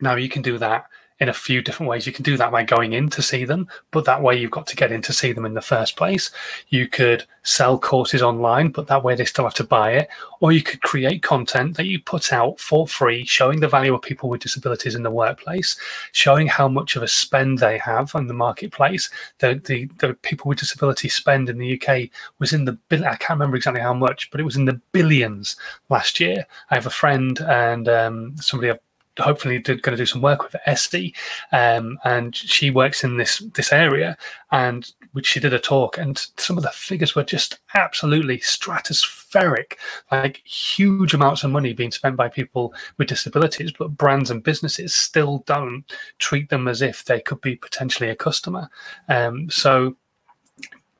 Now, 0.00 0.16
you 0.16 0.28
can 0.28 0.42
do 0.42 0.58
that 0.58 0.86
in 1.20 1.28
a 1.28 1.34
few 1.34 1.62
different 1.62 1.88
ways. 1.88 2.06
You 2.06 2.12
can 2.12 2.22
do 2.22 2.36
that 2.36 2.52
by 2.52 2.62
going 2.62 2.92
in 2.92 3.08
to 3.10 3.22
see 3.22 3.44
them, 3.44 3.68
but 3.90 4.04
that 4.04 4.22
way 4.22 4.36
you've 4.36 4.50
got 4.50 4.66
to 4.68 4.76
get 4.76 4.92
in 4.92 5.02
to 5.02 5.12
see 5.12 5.32
them 5.32 5.46
in 5.46 5.54
the 5.54 5.60
first 5.62 5.96
place. 5.96 6.30
You 6.68 6.88
could 6.88 7.24
sell 7.42 7.78
courses 7.78 8.22
online, 8.22 8.70
but 8.70 8.86
that 8.88 9.02
way 9.02 9.14
they 9.14 9.24
still 9.24 9.44
have 9.44 9.54
to 9.54 9.64
buy 9.64 9.92
it. 9.92 10.08
Or 10.40 10.52
you 10.52 10.62
could 10.62 10.82
create 10.82 11.22
content 11.22 11.76
that 11.76 11.86
you 11.86 12.00
put 12.00 12.32
out 12.32 12.60
for 12.60 12.86
free, 12.86 13.24
showing 13.24 13.60
the 13.60 13.68
value 13.68 13.94
of 13.94 14.02
people 14.02 14.28
with 14.28 14.42
disabilities 14.42 14.94
in 14.94 15.02
the 15.02 15.10
workplace, 15.10 15.76
showing 16.12 16.48
how 16.48 16.68
much 16.68 16.96
of 16.96 17.02
a 17.02 17.08
spend 17.08 17.58
they 17.58 17.78
have 17.78 18.14
on 18.14 18.26
the 18.26 18.34
marketplace. 18.34 19.08
The, 19.38 19.60
the, 19.64 19.88
the 19.98 20.14
people 20.14 20.48
with 20.48 20.58
disabilities 20.58 21.14
spend 21.14 21.48
in 21.48 21.58
the 21.58 21.80
UK 21.80 22.10
was 22.38 22.52
in 22.52 22.64
the, 22.64 22.78
I 22.90 23.16
can't 23.16 23.38
remember 23.38 23.56
exactly 23.56 23.80
how 23.80 23.94
much, 23.94 24.30
but 24.30 24.40
it 24.40 24.44
was 24.44 24.56
in 24.56 24.66
the 24.66 24.80
billions 24.92 25.56
last 25.88 26.20
year. 26.20 26.44
I 26.70 26.74
have 26.74 26.86
a 26.86 26.90
friend 26.90 27.40
and 27.40 27.88
um, 27.88 28.34
somebody 28.36 28.70
I've 28.70 28.85
hopefully 29.18 29.58
going 29.58 29.80
to 29.82 29.96
do 29.96 30.06
some 30.06 30.22
work 30.22 30.42
with 30.42 30.56
Esty, 30.66 31.14
um, 31.52 31.98
and 32.04 32.34
she 32.34 32.70
works 32.70 33.04
in 33.04 33.16
this 33.16 33.38
this 33.54 33.72
area, 33.72 34.16
and 34.52 34.92
which 35.12 35.26
she 35.26 35.40
did 35.40 35.54
a 35.54 35.58
talk, 35.58 35.98
and 35.98 36.26
some 36.36 36.56
of 36.56 36.62
the 36.62 36.70
figures 36.70 37.14
were 37.14 37.24
just 37.24 37.58
absolutely 37.74 38.38
stratospheric, 38.38 39.74
like 40.10 40.42
huge 40.44 41.14
amounts 41.14 41.44
of 41.44 41.50
money 41.50 41.72
being 41.72 41.90
spent 41.90 42.16
by 42.16 42.28
people 42.28 42.74
with 42.98 43.08
disabilities, 43.08 43.72
but 43.78 43.96
brands 43.96 44.30
and 44.30 44.42
businesses 44.42 44.94
still 44.94 45.38
don't 45.46 45.84
treat 46.18 46.48
them 46.48 46.68
as 46.68 46.82
if 46.82 47.04
they 47.04 47.20
could 47.20 47.40
be 47.40 47.56
potentially 47.56 48.10
a 48.10 48.16
customer. 48.16 48.68
Um, 49.08 49.48
so 49.50 49.96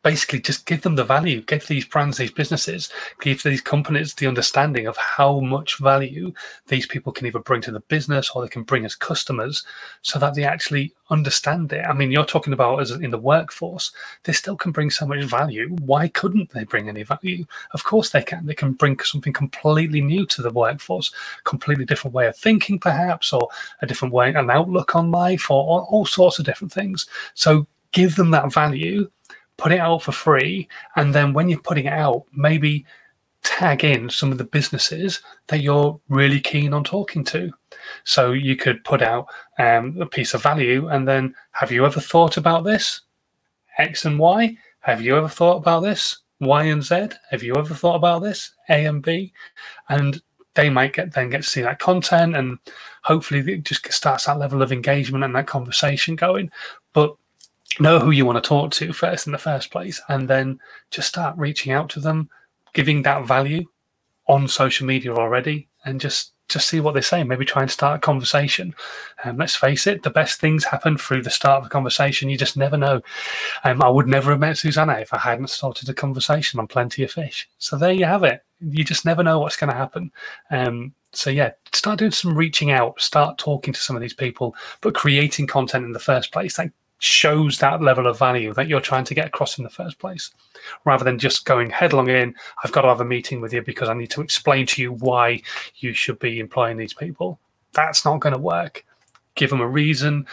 basically 0.06 0.38
just 0.38 0.66
give 0.66 0.82
them 0.82 0.94
the 0.94 1.02
value, 1.02 1.42
give 1.42 1.66
these 1.66 1.84
brands, 1.84 2.16
these 2.16 2.30
businesses, 2.30 2.90
give 3.20 3.42
these 3.42 3.60
companies 3.60 4.14
the 4.14 4.28
understanding 4.28 4.86
of 4.86 4.96
how 4.96 5.40
much 5.40 5.78
value 5.78 6.32
these 6.68 6.86
people 6.86 7.12
can 7.12 7.26
either 7.26 7.40
bring 7.40 7.60
to 7.60 7.72
the 7.72 7.80
business 7.80 8.30
or 8.30 8.40
they 8.40 8.48
can 8.48 8.62
bring 8.62 8.84
as 8.84 8.94
customers 8.94 9.66
so 10.02 10.16
that 10.20 10.34
they 10.34 10.44
actually 10.44 10.94
understand 11.10 11.72
it. 11.72 11.84
I 11.84 11.92
mean, 11.92 12.12
you're 12.12 12.24
talking 12.24 12.52
about 12.52 12.80
as 12.80 12.92
in 12.92 13.10
the 13.10 13.18
workforce, 13.18 13.90
they 14.22 14.32
still 14.32 14.56
can 14.56 14.70
bring 14.70 14.90
so 14.90 15.08
much 15.08 15.24
value. 15.24 15.74
Why 15.80 16.06
couldn't 16.06 16.50
they 16.50 16.62
bring 16.62 16.88
any 16.88 17.02
value? 17.02 17.44
Of 17.72 17.82
course 17.82 18.10
they 18.10 18.22
can. 18.22 18.46
They 18.46 18.54
can 18.54 18.74
bring 18.74 19.00
something 19.00 19.32
completely 19.32 20.02
new 20.02 20.24
to 20.26 20.40
the 20.40 20.50
workforce, 20.50 21.10
completely 21.42 21.84
different 21.84 22.14
way 22.14 22.28
of 22.28 22.36
thinking, 22.36 22.78
perhaps, 22.78 23.32
or 23.32 23.48
a 23.82 23.86
different 23.88 24.14
way, 24.14 24.32
an 24.32 24.50
outlook 24.50 24.94
on 24.94 25.10
life, 25.10 25.50
or, 25.50 25.64
or 25.66 25.82
all 25.86 26.06
sorts 26.06 26.38
of 26.38 26.44
different 26.44 26.72
things. 26.72 27.06
So 27.34 27.66
give 27.90 28.14
them 28.14 28.30
that 28.30 28.52
value 28.52 29.10
put 29.56 29.72
it 29.72 29.80
out 29.80 30.02
for 30.02 30.12
free, 30.12 30.68
and 30.96 31.14
then 31.14 31.32
when 31.32 31.48
you're 31.48 31.60
putting 31.60 31.86
it 31.86 31.92
out, 31.92 32.24
maybe 32.32 32.84
tag 33.42 33.84
in 33.84 34.10
some 34.10 34.32
of 34.32 34.38
the 34.38 34.44
businesses 34.44 35.20
that 35.46 35.60
you're 35.60 36.00
really 36.08 36.40
keen 36.40 36.74
on 36.74 36.82
talking 36.82 37.22
to. 37.22 37.52
So 38.04 38.32
you 38.32 38.56
could 38.56 38.82
put 38.84 39.02
out 39.02 39.28
um, 39.58 39.96
a 40.00 40.06
piece 40.06 40.34
of 40.34 40.42
value, 40.42 40.88
and 40.88 41.06
then 41.06 41.34
have 41.52 41.70
you 41.70 41.86
ever 41.86 42.00
thought 42.00 42.36
about 42.36 42.64
this? 42.64 43.02
X 43.78 44.04
and 44.04 44.18
Y. 44.18 44.56
Have 44.80 45.00
you 45.00 45.16
ever 45.16 45.28
thought 45.28 45.58
about 45.58 45.80
this? 45.80 46.18
Y 46.40 46.64
and 46.64 46.82
Z. 46.82 47.08
Have 47.30 47.42
you 47.42 47.56
ever 47.56 47.74
thought 47.74 47.96
about 47.96 48.22
this? 48.22 48.52
A 48.68 48.84
and 48.84 49.02
B. 49.02 49.32
And 49.88 50.20
they 50.56 50.70
might 50.70 50.94
get 50.94 51.12
then 51.12 51.30
get 51.30 51.42
to 51.42 51.48
see 51.48 51.62
that 51.62 51.78
content 51.78 52.34
and 52.34 52.58
hopefully 53.04 53.40
it 53.52 53.62
just 53.62 53.92
starts 53.92 54.24
that 54.24 54.38
level 54.38 54.62
of 54.62 54.72
engagement 54.72 55.22
and 55.22 55.36
that 55.36 55.46
conversation 55.46 56.16
going 56.16 56.50
but 56.92 57.14
know 57.80 57.98
who 57.98 58.10
you 58.10 58.24
want 58.24 58.42
to 58.42 58.48
talk 58.48 58.70
to 58.72 58.92
first 58.92 59.26
in 59.26 59.32
the 59.32 59.38
first 59.38 59.70
place 59.70 60.00
and 60.08 60.28
then 60.28 60.58
just 60.90 61.08
start 61.08 61.36
reaching 61.36 61.72
out 61.72 61.88
to 61.90 62.00
them 62.00 62.28
giving 62.72 63.02
that 63.02 63.26
value 63.26 63.64
on 64.28 64.46
social 64.48 64.86
media 64.86 65.14
already 65.14 65.68
and 65.84 66.00
just 66.00 66.32
just 66.48 66.68
see 66.68 66.78
what 66.78 66.94
they 66.94 67.00
say. 67.00 67.24
Maybe 67.24 67.44
try 67.44 67.62
and 67.62 67.70
start 67.70 67.96
a 67.96 68.00
conversation. 68.00 68.72
Um, 69.24 69.36
let's 69.36 69.56
face 69.56 69.86
it, 69.86 70.04
the 70.04 70.10
best 70.10 70.40
things 70.40 70.64
happen 70.64 70.96
through 70.96 71.22
the 71.22 71.30
start 71.30 71.60
of 71.60 71.66
a 71.66 71.70
conversation. 71.70 72.30
You 72.30 72.38
just 72.38 72.56
never 72.56 72.76
know. 72.76 73.00
Um, 73.64 73.82
I 73.82 73.88
would 73.88 74.06
never 74.06 74.30
have 74.30 74.40
met 74.40 74.56
Susanna 74.56 74.92
if 74.94 75.12
I 75.12 75.18
hadn't 75.18 75.50
started 75.50 75.88
a 75.88 75.94
conversation 75.94 76.60
on 76.60 76.68
Plenty 76.68 77.02
of 77.02 77.10
Fish. 77.10 77.48
So 77.58 77.76
there 77.76 77.92
you 77.92 78.04
have 78.04 78.22
it. 78.22 78.44
You 78.60 78.84
just 78.84 79.04
never 79.04 79.24
know 79.24 79.40
what's 79.40 79.56
going 79.56 79.70
to 79.70 79.76
happen. 79.76 80.12
Um, 80.50 80.94
so 81.12 81.30
yeah, 81.30 81.52
start 81.72 81.98
doing 81.98 82.12
some 82.12 82.36
reaching 82.36 82.70
out, 82.70 83.00
start 83.00 83.38
talking 83.38 83.74
to 83.74 83.80
some 83.80 83.96
of 83.96 84.02
these 84.02 84.14
people, 84.14 84.54
but 84.82 84.94
creating 84.94 85.48
content 85.48 85.84
in 85.84 85.92
the 85.92 85.98
first 85.98 86.32
place. 86.32 86.56
That 86.56 86.70
shows 86.98 87.58
that 87.58 87.82
level 87.82 88.06
of 88.06 88.18
value 88.18 88.54
that 88.54 88.68
you're 88.68 88.80
trying 88.80 89.04
to 89.04 89.14
get 89.14 89.26
across 89.26 89.58
in 89.58 89.64
the 89.64 89.70
first 89.70 89.98
place 89.98 90.30
rather 90.84 91.04
than 91.04 91.18
just 91.18 91.44
going 91.44 91.68
headlong 91.68 92.08
in 92.08 92.34
i've 92.64 92.72
got 92.72 92.82
to 92.82 92.88
have 92.88 93.02
a 93.02 93.04
meeting 93.04 93.38
with 93.40 93.52
you 93.52 93.60
because 93.60 93.90
i 93.90 93.94
need 93.94 94.10
to 94.10 94.22
explain 94.22 94.64
to 94.64 94.80
you 94.80 94.92
why 94.92 95.40
you 95.76 95.92
should 95.92 96.18
be 96.18 96.38
employing 96.38 96.76
these 96.76 96.94
people. 96.94 97.38
That's 97.72 98.04
not 98.04 98.20
going 98.20 98.34
to 98.34 98.40
work. 98.40 98.84
Give 99.34 99.50
them 99.50 99.60
a 99.60 99.68
reason. 99.68 100.26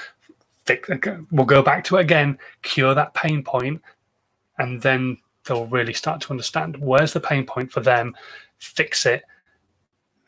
We'll 1.32 1.46
go 1.46 1.62
back 1.62 1.84
to 1.86 1.98
it 1.98 2.02
again 2.02 2.38
cure 2.62 2.96
that 2.96 3.14
pain 3.14 3.44
point 3.44 3.82
and 4.60 4.82
then 4.82 5.18
they'll 5.46 5.66
really 5.66 5.94
start 5.94 6.22
to 6.22 6.32
understand 6.32 6.78
where's 6.78 7.12
the 7.12 7.20
pain 7.20 7.46
point 7.46 7.70
for 7.70 7.82
them 7.82 8.16
fix 8.60 9.06
it 9.06 9.24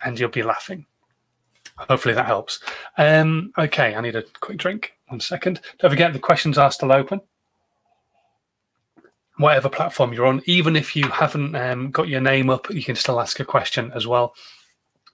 and 0.03 0.19
you'll 0.19 0.29
be 0.29 0.43
laughing. 0.43 0.85
Hopefully 1.77 2.13
that 2.15 2.25
helps. 2.25 2.61
Um, 2.97 3.53
okay 3.57 3.95
i 3.95 4.01
need 4.01 4.15
a 4.15 4.23
quick 4.41 4.57
drink 4.57 4.94
one 5.07 5.19
second. 5.19 5.61
Don't 5.79 5.91
forget 5.91 6.13
the 6.13 6.19
questions 6.19 6.57
are 6.57 6.71
still 6.71 6.91
open. 6.91 7.21
Whatever 9.37 9.69
platform 9.69 10.13
you're 10.13 10.25
on, 10.25 10.41
even 10.45 10.75
if 10.75 10.95
you 10.95 11.07
haven't 11.09 11.55
um, 11.55 11.91
got 11.91 12.07
your 12.07 12.21
name 12.21 12.49
up, 12.49 12.69
you 12.69 12.83
can 12.83 12.95
still 12.95 13.19
ask 13.19 13.39
a 13.39 13.45
question 13.45 13.91
as 13.93 14.07
well. 14.07 14.33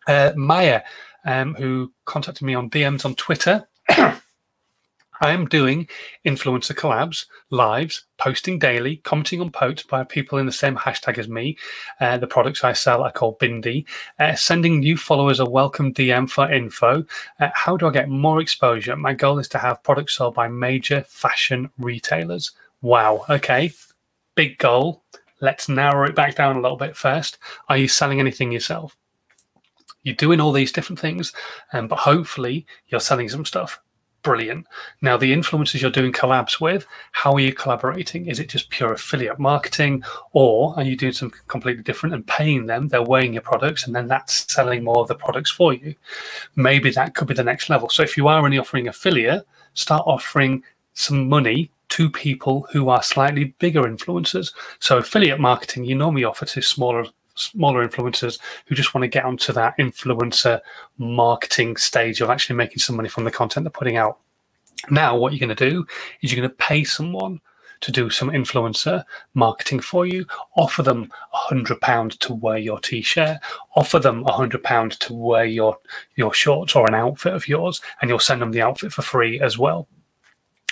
Uh, 0.07 0.31
Maya, 0.35 0.81
um, 1.25 1.55
who 1.55 1.91
contacted 2.05 2.43
me 2.43 2.53
on 2.53 2.69
DMs 2.69 3.05
on 3.05 3.15
Twitter, 3.15 3.67
I 5.23 5.33
am 5.33 5.45
doing 5.45 5.87
influencer 6.25 6.73
collabs, 6.73 7.27
lives, 7.51 8.05
posting 8.17 8.57
daily, 8.57 8.97
commenting 8.97 9.39
on 9.39 9.51
posts 9.51 9.83
by 9.83 10.03
people 10.03 10.39
in 10.39 10.47
the 10.47 10.51
same 10.51 10.75
hashtag 10.75 11.19
as 11.19 11.29
me. 11.29 11.59
Uh, 11.99 12.17
the 12.17 12.25
products 12.25 12.63
I 12.63 12.73
sell 12.73 13.03
are 13.03 13.11
called 13.11 13.37
Bindi. 13.37 13.85
Uh, 14.17 14.33
sending 14.33 14.79
new 14.79 14.97
followers 14.97 15.39
a 15.39 15.45
welcome 15.45 15.93
DM 15.93 16.27
for 16.27 16.51
info. 16.51 17.05
Uh, 17.39 17.49
how 17.53 17.77
do 17.77 17.87
I 17.87 17.91
get 17.91 18.09
more 18.09 18.41
exposure? 18.41 18.95
My 18.95 19.13
goal 19.13 19.37
is 19.37 19.47
to 19.49 19.59
have 19.59 19.83
products 19.83 20.15
sold 20.15 20.33
by 20.33 20.47
major 20.47 21.03
fashion 21.07 21.69
retailers. 21.77 22.53
Wow. 22.81 23.23
Okay. 23.29 23.73
Big 24.33 24.57
goal. 24.57 25.03
Let's 25.39 25.69
narrow 25.69 26.07
it 26.07 26.15
back 26.15 26.33
down 26.33 26.55
a 26.55 26.61
little 26.61 26.77
bit 26.77 26.97
first. 26.97 27.37
Are 27.69 27.77
you 27.77 27.87
selling 27.87 28.19
anything 28.19 28.51
yourself? 28.51 28.97
You're 30.01 30.15
doing 30.15 30.41
all 30.41 30.51
these 30.51 30.71
different 30.71 30.99
things, 30.99 31.31
um, 31.73 31.87
but 31.87 31.99
hopefully 31.99 32.65
you're 32.87 32.99
selling 32.99 33.29
some 33.29 33.45
stuff 33.45 33.79
brilliant. 34.23 34.67
Now, 35.01 35.17
the 35.17 35.31
influencers 35.31 35.81
you're 35.81 35.91
doing 35.91 36.11
collabs 36.11 36.59
with, 36.59 36.85
how 37.11 37.33
are 37.33 37.39
you 37.39 37.53
collaborating? 37.53 38.27
Is 38.27 38.39
it 38.39 38.49
just 38.49 38.69
pure 38.69 38.93
affiliate 38.93 39.39
marketing, 39.39 40.03
or 40.33 40.73
are 40.77 40.83
you 40.83 40.95
doing 40.95 41.13
something 41.13 41.39
completely 41.47 41.83
different 41.83 42.15
and 42.15 42.25
paying 42.27 42.65
them? 42.65 42.87
They're 42.87 43.01
weighing 43.01 43.33
your 43.33 43.41
products, 43.41 43.85
and 43.85 43.95
then 43.95 44.07
that's 44.07 44.51
selling 44.51 44.83
more 44.83 44.99
of 44.99 45.07
the 45.07 45.15
products 45.15 45.51
for 45.51 45.73
you. 45.73 45.95
Maybe 46.55 46.91
that 46.91 47.15
could 47.15 47.27
be 47.27 47.33
the 47.33 47.43
next 47.43 47.69
level. 47.69 47.89
So, 47.89 48.03
if 48.03 48.17
you 48.17 48.27
are 48.27 48.43
only 48.43 48.57
offering 48.57 48.87
affiliate, 48.87 49.45
start 49.73 50.03
offering 50.05 50.63
some 50.93 51.29
money 51.29 51.71
to 51.89 52.09
people 52.09 52.67
who 52.71 52.89
are 52.89 53.03
slightly 53.03 53.55
bigger 53.59 53.83
influencers. 53.83 54.53
So, 54.79 54.97
affiliate 54.97 55.39
marketing 55.39 55.85
you 55.85 55.95
normally 55.95 56.23
offer 56.23 56.45
to 56.45 56.61
smaller 56.61 57.05
smaller 57.41 57.87
influencers 57.87 58.39
who 58.65 58.75
just 58.75 58.93
want 58.93 59.03
to 59.03 59.07
get 59.07 59.25
onto 59.25 59.53
that 59.53 59.77
influencer 59.77 60.59
marketing 60.97 61.77
stage 61.77 62.21
of 62.21 62.29
actually 62.29 62.55
making 62.55 62.79
some 62.79 62.95
money 62.95 63.09
from 63.09 63.23
the 63.23 63.31
content 63.31 63.63
they're 63.63 63.71
putting 63.71 63.97
out. 63.97 64.19
Now, 64.89 65.17
what 65.17 65.33
you're 65.33 65.45
going 65.45 65.55
to 65.55 65.69
do 65.69 65.85
is 66.21 66.31
you're 66.31 66.41
going 66.41 66.49
to 66.49 66.55
pay 66.55 66.83
someone 66.83 67.39
to 67.81 67.91
do 67.91 68.09
some 68.09 68.29
influencer 68.29 69.03
marketing 69.33 69.79
for 69.79 70.05
you. 70.05 70.25
Offer 70.55 70.83
them 70.83 71.11
a 71.33 71.37
hundred 71.37 71.81
pound 71.81 72.19
to 72.21 72.33
wear 72.33 72.57
your 72.57 72.79
t-shirt. 72.79 73.37
Offer 73.75 73.99
them 73.99 74.23
a 74.25 74.31
hundred 74.31 74.63
pound 74.63 74.93
to 75.01 75.13
wear 75.13 75.45
your 75.45 75.77
your 76.15 76.33
shorts 76.33 76.75
or 76.75 76.87
an 76.87 76.95
outfit 76.95 77.33
of 77.33 77.47
yours, 77.47 77.81
and 78.01 78.09
you'll 78.09 78.19
send 78.19 78.41
them 78.41 78.51
the 78.51 78.61
outfit 78.61 78.93
for 78.93 79.01
free 79.01 79.39
as 79.41 79.57
well. 79.57 79.87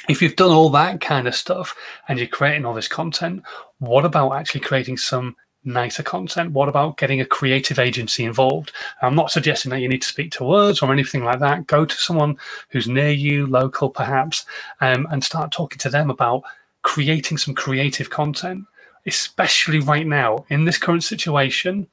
If 0.07 0.21
you've 0.21 0.35
done 0.35 0.51
all 0.51 0.69
that 0.69 1.01
kind 1.01 1.27
of 1.27 1.35
stuff 1.35 1.75
and 2.07 2.17
you're 2.17 2.27
creating 2.27 2.65
all 2.65 2.73
this 2.73 2.87
content, 2.87 3.43
what 3.79 4.05
about 4.05 4.31
actually 4.31 4.61
creating 4.61 4.97
some 4.97 5.35
nicer 5.69 6.03
content? 6.03 6.51
What 6.51 6.69
about 6.69 6.97
getting 6.97 7.21
a 7.21 7.25
creative 7.25 7.79
agency 7.79 8.25
involved? 8.25 8.71
I'm 9.01 9.15
not 9.15 9.31
suggesting 9.31 9.69
that 9.69 9.79
you 9.79 9.87
need 9.87 10.01
to 10.01 10.07
speak 10.07 10.31
to 10.33 10.43
words 10.43 10.81
or 10.81 10.91
anything 10.91 11.23
like 11.23 11.39
that. 11.39 11.67
Go 11.67 11.85
to 11.85 11.95
someone 11.95 12.37
who's 12.69 12.87
near 12.87 13.11
you, 13.11 13.47
local 13.47 13.89
perhaps, 13.89 14.45
um, 14.81 15.07
and 15.11 15.23
start 15.23 15.51
talking 15.51 15.77
to 15.79 15.89
them 15.89 16.09
about 16.09 16.43
creating 16.81 17.37
some 17.37 17.53
creative 17.53 18.09
content, 18.09 18.65
especially 19.05 19.79
right 19.79 20.07
now 20.07 20.45
in 20.49 20.65
this 20.65 20.77
current 20.77 21.03
situation. 21.03 21.87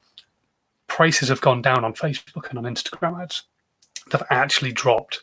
Prices 0.87 1.29
have 1.29 1.41
gone 1.41 1.61
down 1.61 1.83
on 1.83 1.93
Facebook 1.93 2.49
and 2.49 2.57
on 2.57 2.65
Instagram 2.65 3.21
ads. 3.21 3.43
They've 4.09 4.23
actually 4.29 4.71
dropped. 4.71 5.21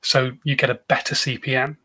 So 0.00 0.32
you 0.44 0.56
get 0.56 0.70
a 0.70 0.80
better 0.88 1.14
CPM. 1.14 1.76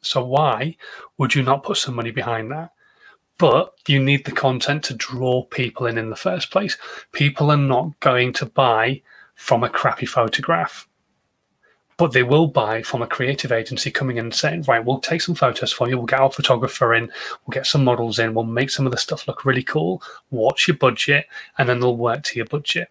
So 0.00 0.24
why 0.24 0.76
would 1.18 1.34
you 1.34 1.42
not 1.42 1.62
put 1.62 1.76
some 1.76 1.94
money 1.94 2.10
behind 2.10 2.50
that? 2.50 2.70
But 3.38 3.74
you 3.86 4.02
need 4.02 4.24
the 4.24 4.32
content 4.32 4.82
to 4.84 4.94
draw 4.94 5.44
people 5.44 5.86
in 5.86 5.98
in 5.98 6.10
the 6.10 6.16
first 6.16 6.50
place. 6.50 6.76
People 7.12 7.50
are 7.50 7.56
not 7.56 7.98
going 8.00 8.32
to 8.34 8.46
buy 8.46 9.02
from 9.34 9.62
a 9.62 9.68
crappy 9.68 10.06
photograph, 10.06 10.88
but 11.98 12.12
they 12.12 12.22
will 12.22 12.46
buy 12.46 12.82
from 12.82 13.02
a 13.02 13.06
creative 13.06 13.52
agency 13.52 13.90
coming 13.90 14.16
in 14.16 14.26
and 14.26 14.34
saying, 14.34 14.64
right, 14.68 14.84
we'll 14.84 15.00
take 15.00 15.22
some 15.22 15.34
photos 15.34 15.72
for 15.72 15.88
you, 15.88 15.96
we'll 15.96 16.06
get 16.06 16.20
our 16.20 16.32
photographer 16.32 16.94
in, 16.94 17.10
we'll 17.46 17.52
get 17.52 17.66
some 17.66 17.84
models 17.84 18.18
in, 18.18 18.34
we'll 18.34 18.44
make 18.44 18.70
some 18.70 18.86
of 18.86 18.92
the 18.92 18.98
stuff 18.98 19.26
look 19.28 19.44
really 19.44 19.62
cool. 19.62 20.02
What's 20.30 20.66
your 20.66 20.76
budget? 20.76 21.26
And 21.58 21.68
then 21.68 21.80
they'll 21.80 21.96
work 21.96 22.22
to 22.24 22.36
your 22.36 22.46
budget. 22.46 22.88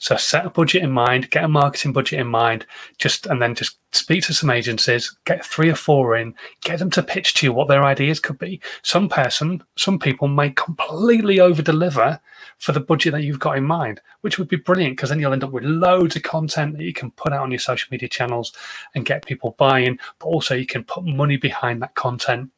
So 0.00 0.16
set 0.16 0.46
a 0.46 0.50
budget 0.50 0.82
in 0.82 0.90
mind, 0.90 1.30
get 1.30 1.44
a 1.44 1.48
marketing 1.48 1.92
budget 1.92 2.20
in 2.20 2.26
mind, 2.26 2.64
just 2.96 3.26
and 3.26 3.40
then 3.40 3.54
just 3.54 3.76
speak 3.92 4.24
to 4.24 4.34
some 4.34 4.48
agencies, 4.48 5.14
get 5.26 5.44
three 5.44 5.68
or 5.68 5.74
four 5.74 6.16
in, 6.16 6.34
get 6.64 6.78
them 6.78 6.90
to 6.92 7.02
pitch 7.02 7.34
to 7.34 7.46
you 7.46 7.52
what 7.52 7.68
their 7.68 7.84
ideas 7.84 8.18
could 8.18 8.38
be. 8.38 8.62
Some 8.82 9.10
person, 9.10 9.62
some 9.76 9.98
people 9.98 10.26
may 10.26 10.50
completely 10.50 11.38
over 11.38 11.60
deliver 11.60 12.18
for 12.58 12.72
the 12.72 12.80
budget 12.80 13.12
that 13.12 13.24
you've 13.24 13.38
got 13.38 13.58
in 13.58 13.64
mind, 13.64 14.00
which 14.22 14.38
would 14.38 14.48
be 14.48 14.56
brilliant 14.56 14.96
because 14.96 15.10
then 15.10 15.20
you'll 15.20 15.34
end 15.34 15.44
up 15.44 15.52
with 15.52 15.64
loads 15.64 16.16
of 16.16 16.22
content 16.22 16.78
that 16.78 16.84
you 16.84 16.94
can 16.94 17.10
put 17.10 17.34
out 17.34 17.42
on 17.42 17.50
your 17.50 17.60
social 17.60 17.88
media 17.90 18.08
channels 18.08 18.54
and 18.94 19.04
get 19.04 19.26
people 19.26 19.54
buying, 19.58 19.98
but 20.18 20.26
also 20.26 20.54
you 20.54 20.66
can 20.66 20.82
put 20.82 21.04
money 21.04 21.36
behind 21.36 21.82
that 21.82 21.94
content 21.94 22.50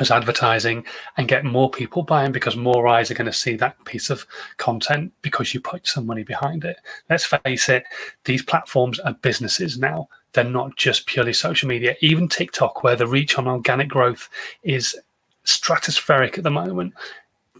as 0.00 0.10
advertising 0.10 0.84
and 1.16 1.28
get 1.28 1.44
more 1.44 1.70
people 1.70 2.02
buying 2.02 2.32
because 2.32 2.56
more 2.56 2.88
eyes 2.88 3.10
are 3.10 3.14
going 3.14 3.26
to 3.26 3.32
see 3.32 3.56
that 3.56 3.82
piece 3.84 4.10
of 4.10 4.26
content 4.56 5.12
because 5.22 5.52
you 5.52 5.60
put 5.60 5.86
some 5.86 6.06
money 6.06 6.22
behind 6.22 6.64
it. 6.64 6.76
Let's 7.10 7.24
face 7.24 7.68
it, 7.68 7.84
these 8.24 8.42
platforms 8.42 8.98
are 9.00 9.14
businesses 9.14 9.78
now. 9.78 10.08
They're 10.32 10.44
not 10.44 10.76
just 10.76 11.06
purely 11.06 11.34
social 11.34 11.68
media. 11.68 11.94
Even 12.00 12.28
TikTok, 12.28 12.82
where 12.82 12.96
the 12.96 13.06
reach 13.06 13.38
on 13.38 13.46
organic 13.46 13.88
growth 13.88 14.30
is 14.62 14.96
stratospheric 15.44 16.38
at 16.38 16.44
the 16.44 16.50
moment, 16.50 16.94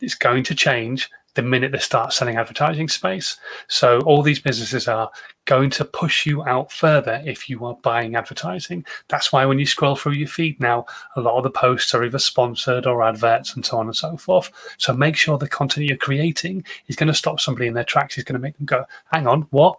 it's 0.01 0.15
going 0.15 0.43
to 0.45 0.55
change 0.55 1.11
the 1.35 1.43
minute 1.43 1.73
they 1.73 1.79
start 1.79 2.13
selling 2.13 2.37
advertising 2.37 2.89
space. 2.89 3.37
So 3.69 4.01
all 4.01 4.23
these 4.23 4.41
businesses 4.41 4.87
are 4.87 5.11
going 5.45 5.71
to 5.71 5.85
push 5.85 6.27
you 6.27 6.45
out 6.45 6.71
further 6.71 7.23
if 7.25 7.49
you 7.49 7.65
are 7.65 7.75
buying 7.83 8.15
advertising. 8.15 8.85
That's 9.09 9.33
why 9.33 9.45
when 9.47 9.59
you 9.59 9.67
scroll 9.67 9.97
through 9.97 10.13
your 10.13 10.29
feed 10.29 10.61
now, 10.61 10.87
a 11.17 11.21
lot 11.21 11.37
of 11.37 11.43
the 11.43 11.51
posts 11.51 11.95
are 11.95 12.05
either 12.05 12.19
sponsored 12.19 12.87
or 12.87 13.03
adverts 13.03 13.55
and 13.55 13.65
so 13.65 13.79
on 13.79 13.87
and 13.87 13.97
so 13.97 14.17
forth. 14.17 14.51
So 14.79 14.93
make 14.93 15.17
sure 15.17 15.39
the 15.39 15.49
content 15.49 15.87
you're 15.87 15.97
creating 15.97 16.65
is 16.89 16.97
going 16.97 17.09
to 17.09 17.15
stop 17.15 17.41
somebody 17.41 17.67
in 17.67 17.75
their 17.75 17.85
tracks, 17.85 18.19
is 18.19 18.25
going 18.25 18.35
to 18.35 18.43
make 18.43 18.57
them 18.57 18.67
go, 18.67 18.85
hang 19.11 19.27
on, 19.27 19.43
what? 19.51 19.79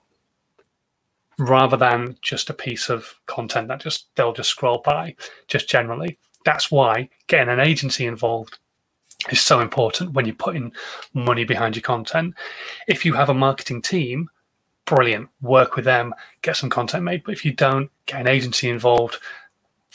Rather 1.39 1.77
than 1.77 2.17
just 2.21 2.49
a 2.49 2.53
piece 2.53 2.89
of 2.89 3.15
content 3.25 3.67
that 3.67 3.81
just 3.81 4.07
they'll 4.15 4.33
just 4.33 4.49
scroll 4.49 4.81
by, 4.83 5.15
just 5.47 5.69
generally. 5.69 6.17
That's 6.45 6.69
why 6.69 7.09
getting 7.27 7.49
an 7.49 7.59
agency 7.59 8.05
involved 8.05 8.59
is 9.31 9.41
so 9.41 9.59
important 9.59 10.13
when 10.13 10.25
you're 10.25 10.35
putting 10.35 10.73
money 11.13 11.43
behind 11.43 11.75
your 11.75 11.83
content. 11.83 12.35
If 12.87 13.05
you 13.05 13.13
have 13.13 13.29
a 13.29 13.33
marketing 13.33 13.81
team, 13.81 14.29
brilliant, 14.85 15.29
work 15.41 15.75
with 15.75 15.85
them, 15.85 16.13
get 16.41 16.57
some 16.57 16.69
content 16.69 17.03
made. 17.03 17.23
But 17.23 17.33
if 17.33 17.45
you 17.45 17.53
don't, 17.53 17.89
get 18.05 18.21
an 18.21 18.27
agency 18.27 18.69
involved. 18.69 19.17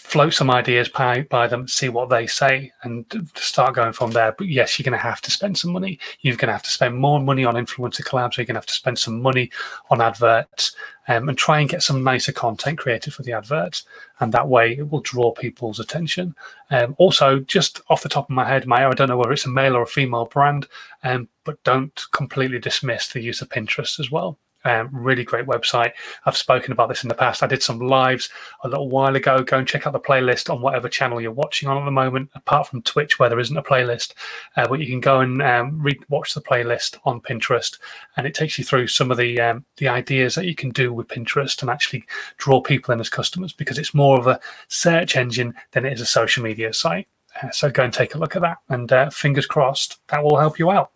Float 0.08 0.32
some 0.32 0.50
ideas 0.50 0.88
by, 0.88 1.20
by 1.22 1.46
them, 1.46 1.68
see 1.68 1.90
what 1.90 2.08
they 2.08 2.26
say, 2.26 2.72
and 2.82 3.04
start 3.34 3.74
going 3.74 3.92
from 3.92 4.10
there. 4.10 4.32
But 4.32 4.48
yes, 4.48 4.78
you're 4.78 4.84
going 4.84 4.98
to 4.98 4.98
have 4.98 5.20
to 5.20 5.30
spend 5.30 5.58
some 5.58 5.70
money. 5.70 5.98
You're 6.22 6.36
going 6.36 6.48
to 6.48 6.54
have 6.54 6.62
to 6.62 6.70
spend 6.70 6.96
more 6.96 7.20
money 7.20 7.44
on 7.44 7.56
influencer 7.56 8.02
collabs. 8.02 8.38
You're 8.38 8.46
going 8.46 8.54
to 8.54 8.60
have 8.60 8.66
to 8.66 8.72
spend 8.72 8.98
some 8.98 9.20
money 9.20 9.50
on 9.90 10.00
adverts 10.00 10.74
um, 11.08 11.28
and 11.28 11.36
try 11.36 11.60
and 11.60 11.68
get 11.68 11.82
some 11.82 12.02
nicer 12.02 12.32
content 12.32 12.78
created 12.78 13.12
for 13.12 13.22
the 13.22 13.32
adverts. 13.32 13.84
And 14.20 14.32
that 14.32 14.48
way 14.48 14.78
it 14.78 14.90
will 14.90 15.02
draw 15.02 15.32
people's 15.32 15.78
attention. 15.78 16.34
Um, 16.70 16.94
also, 16.96 17.40
just 17.40 17.82
off 17.90 18.02
the 18.02 18.08
top 18.08 18.30
of 18.30 18.34
my 18.34 18.46
head, 18.46 18.66
Maya, 18.66 18.88
I 18.88 18.94
don't 18.94 19.10
know 19.10 19.18
whether 19.18 19.32
it's 19.32 19.44
a 19.44 19.50
male 19.50 19.76
or 19.76 19.82
a 19.82 19.86
female 19.86 20.24
brand, 20.24 20.68
um, 21.02 21.28
but 21.44 21.62
don't 21.64 22.02
completely 22.12 22.60
dismiss 22.60 23.08
the 23.08 23.20
use 23.20 23.42
of 23.42 23.50
Pinterest 23.50 24.00
as 24.00 24.10
well. 24.10 24.38
Um, 24.68 24.90
really 24.92 25.24
great 25.24 25.46
website. 25.46 25.92
I've 26.26 26.37
spoken 26.37 26.72
about 26.72 26.90
this 26.90 27.02
in 27.02 27.09
the 27.09 27.14
past. 27.14 27.42
I 27.42 27.46
did 27.46 27.62
some 27.62 27.78
lives 27.78 28.28
a 28.64 28.68
little 28.68 28.90
while 28.90 29.16
ago. 29.16 29.42
Go 29.42 29.57
and 29.57 29.66
check 29.66 29.87
out 29.87 29.94
the 29.94 29.98
playlist 30.00 30.52
on 30.52 30.61
whatever 30.61 30.90
channel 30.90 31.22
you're 31.22 31.33
watching 31.33 31.70
on 31.70 31.78
at 31.78 31.85
the 31.87 31.90
moment, 31.90 32.31
apart 32.35 32.66
from 32.66 32.83
Twitch, 32.83 33.18
where 33.18 33.31
there 33.31 33.40
isn't 33.40 33.57
a 33.57 33.62
playlist. 33.62 34.12
Uh, 34.57 34.68
but 34.68 34.78
you 34.81 34.87
can 34.87 35.00
go 35.00 35.20
and 35.20 35.40
um, 35.40 35.81
re- 35.81 35.98
watch 36.11 36.35
the 36.35 36.42
playlist 36.42 36.98
on 37.07 37.20
Pinterest, 37.20 37.78
and 38.16 38.26
it 38.26 38.35
takes 38.35 38.59
you 38.59 38.64
through 38.64 38.88
some 38.88 39.11
of 39.11 39.16
the 39.16 39.40
um, 39.40 39.64
the 39.78 39.88
ideas 39.88 40.35
that 40.35 40.44
you 40.44 40.54
can 40.54 40.70
do 40.70 40.92
with 40.92 41.09
Pinterest 41.09 41.61
and 41.62 41.70
actually 41.70 42.04
draw 42.37 42.61
people 42.61 42.92
in 42.92 43.00
as 43.00 43.09
customers 43.09 43.54
because 43.54 43.78
it's 43.78 43.94
more 43.94 44.18
of 44.18 44.26
a 44.26 44.38
search 44.68 45.16
engine 45.16 45.54
than 45.72 45.87
it 45.87 45.94
is 45.94 46.02
a 46.02 46.07
social 46.07 46.44
media 46.44 46.74
site. 46.74 47.09
Uh, 47.42 47.50
so 47.50 47.70
go 47.70 47.85
and 47.85 47.92
take 47.92 48.14
a 48.14 48.18
look 48.18 48.37
at 48.37 48.42
that, 48.42 48.59
and 48.68 48.92
uh, 48.92 49.09
fingers 49.09 49.46
crossed 49.46 49.98
that 50.09 50.22
will 50.22 50.37
help 50.37 50.59
you 50.59 50.70
out. 50.70 50.92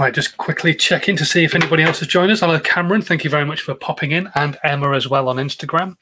Right, 0.00 0.14
just 0.14 0.38
quickly 0.38 0.74
check 0.74 1.10
in 1.10 1.16
to 1.16 1.26
see 1.26 1.44
if 1.44 1.54
anybody 1.54 1.82
else 1.82 1.98
has 1.98 2.08
joined 2.08 2.32
us. 2.32 2.40
Hello, 2.40 2.58
Cameron. 2.58 3.02
Thank 3.02 3.22
you 3.22 3.28
very 3.28 3.44
much 3.44 3.60
for 3.60 3.74
popping 3.74 4.12
in, 4.12 4.30
and 4.34 4.56
Emma 4.64 4.92
as 4.92 5.08
well 5.08 5.28
on 5.28 5.36
Instagram. 5.36 5.98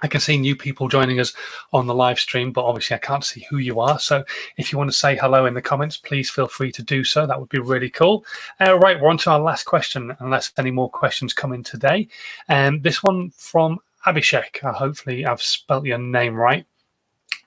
I 0.00 0.08
can 0.08 0.22
see 0.22 0.38
new 0.38 0.56
people 0.56 0.88
joining 0.88 1.20
us 1.20 1.34
on 1.74 1.86
the 1.86 1.94
live 1.94 2.18
stream, 2.18 2.52
but 2.52 2.64
obviously 2.64 2.94
I 2.96 3.00
can't 3.00 3.22
see 3.22 3.44
who 3.50 3.58
you 3.58 3.80
are. 3.80 3.98
So 3.98 4.24
if 4.56 4.72
you 4.72 4.78
want 4.78 4.88
to 4.88 4.96
say 4.96 5.14
hello 5.14 5.44
in 5.44 5.52
the 5.52 5.60
comments, 5.60 5.98
please 5.98 6.30
feel 6.30 6.48
free 6.48 6.72
to 6.72 6.82
do 6.82 7.04
so. 7.04 7.26
That 7.26 7.38
would 7.38 7.50
be 7.50 7.58
really 7.58 7.90
cool. 7.90 8.24
Uh, 8.62 8.78
right, 8.78 8.98
we're 8.98 9.10
on 9.10 9.18
to 9.18 9.30
our 9.30 9.40
last 9.40 9.64
question, 9.64 10.16
unless 10.20 10.50
any 10.56 10.70
more 10.70 10.88
questions 10.88 11.34
come 11.34 11.52
in 11.52 11.62
today. 11.62 12.08
And 12.48 12.76
um, 12.76 12.80
this 12.80 13.02
one 13.02 13.28
from 13.36 13.78
Abhishek. 14.06 14.64
Uh, 14.64 14.72
hopefully 14.72 15.26
I've 15.26 15.42
spelt 15.42 15.84
your 15.84 15.98
name 15.98 16.34
right. 16.34 16.64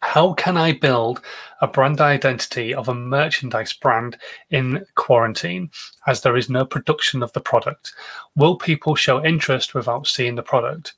How 0.02 0.34
can 0.34 0.58
I 0.58 0.74
build 0.74 1.22
a 1.62 1.68
brand 1.68 2.02
identity 2.02 2.74
of 2.74 2.90
a 2.90 2.94
merchandise 2.94 3.74
brand 3.74 4.18
in 4.50 4.84
quarantine 4.96 5.70
as 6.08 6.22
there 6.22 6.36
is 6.36 6.50
no 6.50 6.66
production 6.66 7.22
of 7.22 7.32
the 7.34 7.40
product? 7.40 7.94
Will 8.36 8.56
people 8.56 8.96
show 8.96 9.24
interest 9.24 9.76
without 9.76 10.08
seeing 10.08 10.36
the 10.36 10.44
product? 10.44 10.94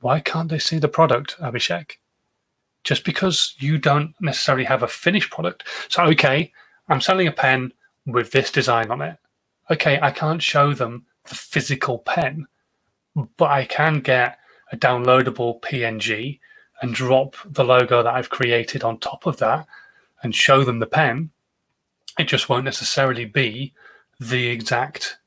Why 0.00 0.20
can't 0.20 0.48
they 0.48 0.58
see 0.58 0.78
the 0.78 0.88
product, 0.88 1.36
Abhishek? 1.40 1.92
Just 2.84 3.04
because 3.04 3.54
you 3.58 3.76
don't 3.76 4.14
necessarily 4.20 4.64
have 4.64 4.82
a 4.82 4.88
finished 4.88 5.30
product. 5.30 5.64
So, 5.88 6.04
okay, 6.04 6.52
I'm 6.88 7.00
selling 7.02 7.26
a 7.26 7.32
pen 7.32 7.72
with 8.06 8.32
this 8.32 8.50
design 8.50 8.90
on 8.90 9.02
it. 9.02 9.18
Okay, 9.70 9.98
I 10.00 10.10
can't 10.10 10.42
show 10.42 10.72
them 10.72 11.04
the 11.28 11.34
physical 11.34 11.98
pen, 11.98 12.46
but 13.36 13.50
I 13.50 13.66
can 13.66 14.00
get 14.00 14.38
a 14.72 14.76
downloadable 14.76 15.60
PNG 15.60 16.40
and 16.82 16.94
drop 16.94 17.36
the 17.44 17.64
logo 17.64 18.02
that 18.02 18.14
I've 18.14 18.30
created 18.30 18.84
on 18.84 18.98
top 18.98 19.26
of 19.26 19.38
that 19.38 19.66
and 20.22 20.34
show 20.34 20.64
them 20.64 20.78
the 20.78 20.86
pen, 20.86 21.30
it 22.18 22.24
just 22.24 22.48
won't 22.48 22.64
necessarily 22.64 23.24
be 23.24 23.72
the 24.20 24.48
exact 24.48 25.18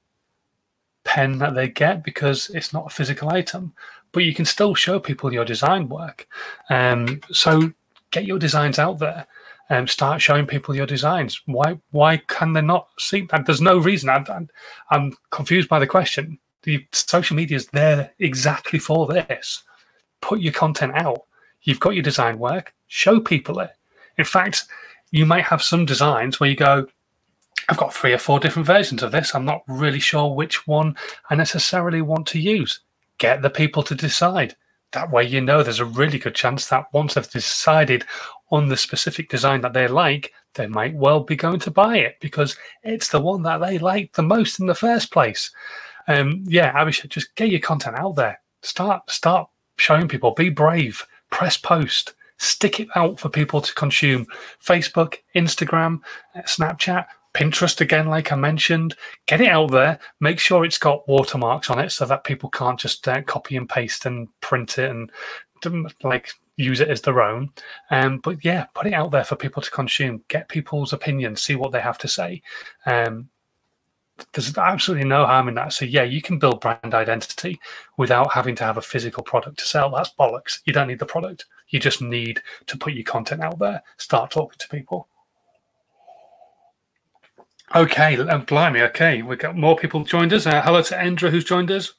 pen 1.04 1.40
that 1.40 1.56
they 1.56 1.68
get 1.68 2.04
because 2.04 2.50
it's 2.50 2.74
not 2.74 2.88
a 2.88 2.90
physical 2.96 3.30
item. 3.30 3.74
But 4.12 4.24
you 4.24 4.34
can 4.34 4.46
still 4.46 4.76
show 4.76 5.00
people 5.00 5.34
your 5.34 5.46
design 5.46 5.88
work. 5.88 6.28
Um, 6.70 7.22
so 7.32 7.72
get 8.12 8.26
your 8.26 8.40
designs 8.40 8.78
out 8.78 9.00
there 9.00 9.26
and 9.70 9.90
start 9.90 10.22
showing 10.22 10.46
people 10.46 10.76
your 10.76 10.86
designs. 10.86 11.42
Why 11.46 11.80
why 11.92 12.18
can 12.18 12.52
they 12.52 12.62
not 12.62 12.90
see 13.00 13.22
that? 13.32 13.46
There's 13.46 13.62
no 13.62 13.78
reason. 13.78 14.10
I'm, 14.10 14.26
I'm, 14.30 14.50
I'm 14.90 15.14
confused 15.30 15.70
by 15.70 15.80
the 15.80 15.88
question. 15.88 16.38
The 16.64 16.86
social 16.92 17.38
media 17.38 17.56
is 17.56 17.68
there 17.68 18.12
exactly 18.20 18.80
for 18.80 19.08
this. 19.08 19.64
Put 20.20 20.42
your 20.42 20.54
content 20.54 20.92
out 20.96 21.24
You've 21.64 21.80
got 21.80 21.94
your 21.94 22.04
design 22.04 22.40
work, 22.40 22.74
show 22.88 23.20
people 23.20 23.60
it. 23.60 23.72
In 24.18 24.26
fact, 24.26 24.66
you 25.12 25.26
might 25.26 25.46
have 25.46 25.62
some 25.62 25.86
designs 25.86 26.40
where 26.40 26.50
you 26.50 26.56
go, 26.56 26.88
I've 27.70 27.78
got 27.78 27.94
three 27.94 28.14
or 28.14 28.18
four 28.18 28.40
different 28.40 28.66
versions 28.66 29.04
of 29.04 29.12
this. 29.12 29.36
I'm 29.36 29.46
not 29.46 29.64
really 29.68 30.00
sure 30.00 30.34
which 30.34 30.68
one 30.68 30.96
I 31.30 31.36
necessarily 31.36 32.02
want 32.02 32.28
to 32.28 32.40
use. 32.40 32.82
Get 33.18 33.42
the 33.42 33.50
people 33.50 33.84
to 33.84 33.96
decide. 33.96 34.56
That 34.94 35.12
way, 35.12 35.24
you 35.24 35.40
know 35.40 35.64
there's 35.64 35.80
a 35.80 35.86
really 35.86 36.20
good 36.20 36.36
chance 36.36 36.68
that 36.68 36.88
once 36.92 37.14
they've 37.14 37.30
decided 37.30 38.04
on 38.52 38.68
the 38.68 38.76
specific 38.76 39.30
design 39.30 39.62
that 39.62 39.74
they 39.74 39.88
like, 39.88 40.34
they 40.56 40.68
might 40.68 40.96
well 40.96 41.22
be 41.22 41.38
going 41.38 41.60
to 41.60 41.72
buy 41.72 41.98
it 41.98 42.18
because 42.20 42.58
it's 42.84 43.08
the 43.08 43.22
one 43.22 43.42
that 43.44 43.60
they 43.60 43.78
like 43.78 44.12
the 44.14 44.22
most 44.22 44.60
in 44.60 44.66
the 44.66 44.76
first 44.76 45.12
place. 45.12 45.52
Um, 46.08 46.44
yeah, 46.46 46.74
Abhishek, 46.74 47.10
just 47.10 47.34
get 47.36 47.50
your 47.50 47.62
content 47.62 47.96
out 47.98 48.16
there. 48.16 48.42
Start, 48.64 49.10
start 49.10 49.50
showing 49.78 50.10
people. 50.10 50.32
Be 50.32 50.50
brave 50.50 51.06
press 51.32 51.58
post, 51.58 52.14
stick 52.38 52.80
it 52.80 52.88
out 52.96 53.20
for 53.20 53.30
people 53.30 53.62
to 53.62 53.74
consume. 53.74 54.28
Facebook, 54.64 55.18
Instagram, 55.36 56.00
Snapchat, 56.38 57.08
Pinterest 57.34 57.80
again, 57.82 58.08
like 58.08 58.32
I 58.32 58.36
mentioned. 58.36 58.96
Get 59.26 59.42
it 59.42 59.48
out 59.48 59.72
there. 59.72 60.00
Make 60.20 60.40
sure 60.40 60.66
it's 60.66 60.78
got 60.78 61.08
watermarks 61.08 61.70
on 61.70 61.80
it 61.80 61.92
so 61.92 62.06
that 62.06 62.24
people 62.24 62.50
can't 62.50 62.80
just 62.80 63.08
uh, 63.08 63.22
copy 63.24 63.58
and 63.58 63.70
paste 63.70 64.06
and 64.06 64.28
print 64.42 64.78
it 64.78 64.90
and 64.90 65.12
like 66.04 66.34
use 66.58 66.80
it 66.80 66.90
as 66.90 67.02
their 67.02 67.22
own. 67.22 67.50
Um, 67.90 68.20
but 68.20 68.44
yeah, 68.44 68.66
put 68.74 68.88
it 68.88 68.94
out 68.94 69.12
there 69.12 69.24
for 69.24 69.36
people 69.36 69.62
to 69.62 69.72
consume. 69.72 70.24
Get 70.28 70.50
people's 70.50 70.94
opinions, 70.94 71.42
see 71.42 71.56
what 71.56 71.72
they 71.72 71.82
have 71.82 71.98
to 72.00 72.08
say. 72.08 72.42
Um, 72.86 73.30
there's 74.34 74.58
absolutely 74.58 75.08
no 75.08 75.26
harm 75.26 75.48
in 75.48 75.56
that. 75.56 75.74
So 75.74 75.86
yeah, 75.86 76.04
you 76.04 76.22
can 76.22 76.40
build 76.40 76.62
brand 76.62 76.94
identity 76.94 77.60
without 77.98 78.32
having 78.32 78.56
to 78.56 78.64
have 78.64 78.78
a 78.78 78.82
physical 78.82 79.24
product 79.24 79.60
to 79.60 79.68
sell. 79.68 79.90
That's 79.90 80.14
bollocks. 80.14 80.60
You 80.66 80.74
don't 80.74 80.88
need 80.88 81.00
the 81.00 81.06
product. 81.06 81.46
You 81.70 81.80
just 81.80 82.02
need 82.02 82.42
to 82.68 82.78
put 82.78 82.94
your 82.94 83.04
content 83.04 83.42
out 83.42 83.60
there, 83.60 83.82
start 83.98 84.32
talking 84.32 84.60
to 84.60 84.70
people. 84.70 85.08
Okay, 87.74 88.18
uh, 88.18 88.38
blimey. 88.40 88.82
Okay, 88.82 89.22
we've 89.22 89.40
got 89.40 89.56
more 89.56 89.78
people 89.78 90.04
joined 90.04 90.34
us. 90.34 90.46
Uh, 90.46 90.62
hello 90.62 90.82
to 90.82 90.96
Endra, 90.96 91.30
who's 91.30 91.46
joined 91.46 91.72
us. 91.72 91.94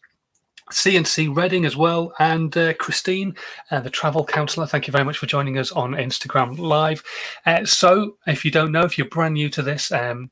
CNC 0.71 1.35
Reading 1.35 1.65
as 1.65 1.77
well, 1.77 2.13
and 2.19 2.57
uh, 2.57 2.75
Christine, 2.75 3.35
uh, 3.71 3.81
the 3.81 3.91
travel 3.91 4.25
counselor. 4.25 4.67
Thank 4.67 4.87
you 4.87 4.93
very 4.93 5.05
much 5.05 5.19
for 5.19 5.27
joining 5.27 5.59
us 5.59 5.73
on 5.73 5.93
Instagram 5.93 6.59
Live. 6.59 7.03
Uh, 7.47 7.65
so, 7.65 8.17
if 8.27 8.45
you 8.45 8.51
don't 8.51 8.73
know, 8.73 8.83
if 8.83 8.97
you're 8.97 9.09
brand 9.09 9.35
new 9.35 9.49
to 9.51 9.63
this, 9.63 9.91
um, 9.93 10.31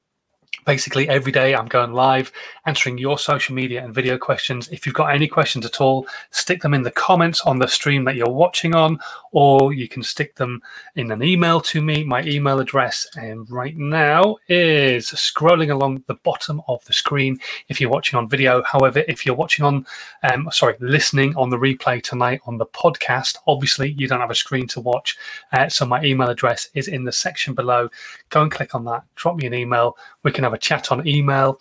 basically 0.70 1.08
every 1.08 1.32
day 1.32 1.52
i'm 1.52 1.66
going 1.66 1.92
live 1.92 2.30
answering 2.70 2.98
your 2.98 3.18
social 3.18 3.52
media 3.52 3.82
and 3.82 3.92
video 3.92 4.16
questions. 4.16 4.68
If 4.68 4.86
you've 4.86 4.94
got 4.94 5.12
any 5.12 5.26
questions 5.26 5.64
at 5.66 5.80
all 5.80 6.06
stick 6.30 6.62
them 6.62 6.72
in 6.72 6.82
the 6.82 6.90
comments 6.90 7.40
on 7.42 7.58
the 7.58 7.66
stream 7.66 8.04
that 8.04 8.14
you're 8.14 8.30
watching 8.30 8.76
on 8.76 9.00
or 9.32 9.72
you 9.72 9.88
can 9.88 10.04
stick 10.04 10.36
them 10.36 10.62
in 10.94 11.10
an 11.10 11.22
email 11.22 11.60
to 11.62 11.80
me. 11.82 12.04
My 12.04 12.22
email 12.22 12.60
address 12.60 13.08
and 13.16 13.50
right 13.50 13.76
now 13.76 14.36
is 14.48 15.06
scrolling 15.06 15.72
along 15.72 16.04
the 16.06 16.14
bottom 16.14 16.62
of 16.68 16.84
the 16.84 16.92
screen 16.92 17.40
if 17.68 17.80
you're 17.80 17.90
watching 17.90 18.18
on 18.18 18.28
video. 18.28 18.62
However 18.62 19.02
if 19.08 19.24
you're 19.26 19.34
watching 19.34 19.64
on 19.64 19.84
um, 20.22 20.48
sorry 20.52 20.76
listening 20.78 21.34
on 21.36 21.50
the 21.50 21.56
replay 21.56 22.02
tonight 22.02 22.40
on 22.46 22.58
the 22.58 22.66
podcast 22.66 23.36
obviously 23.48 23.90
you 23.98 24.06
don't 24.06 24.20
have 24.20 24.30
a 24.30 24.34
screen 24.34 24.68
to 24.68 24.80
watch 24.80 25.16
uh, 25.52 25.68
so 25.68 25.84
my 25.84 26.02
email 26.04 26.28
address 26.28 26.68
is 26.74 26.86
in 26.88 27.04
the 27.04 27.12
section 27.12 27.52
below. 27.54 27.88
Go 28.28 28.42
and 28.42 28.50
click 28.52 28.76
on 28.76 28.84
that 28.84 29.02
drop 29.16 29.36
me 29.36 29.46
an 29.46 29.54
email. 29.54 29.96
We 30.22 30.30
can 30.30 30.44
have 30.44 30.54
a 30.54 30.58
chat 30.60 30.92
on 30.92 31.06
email 31.06 31.60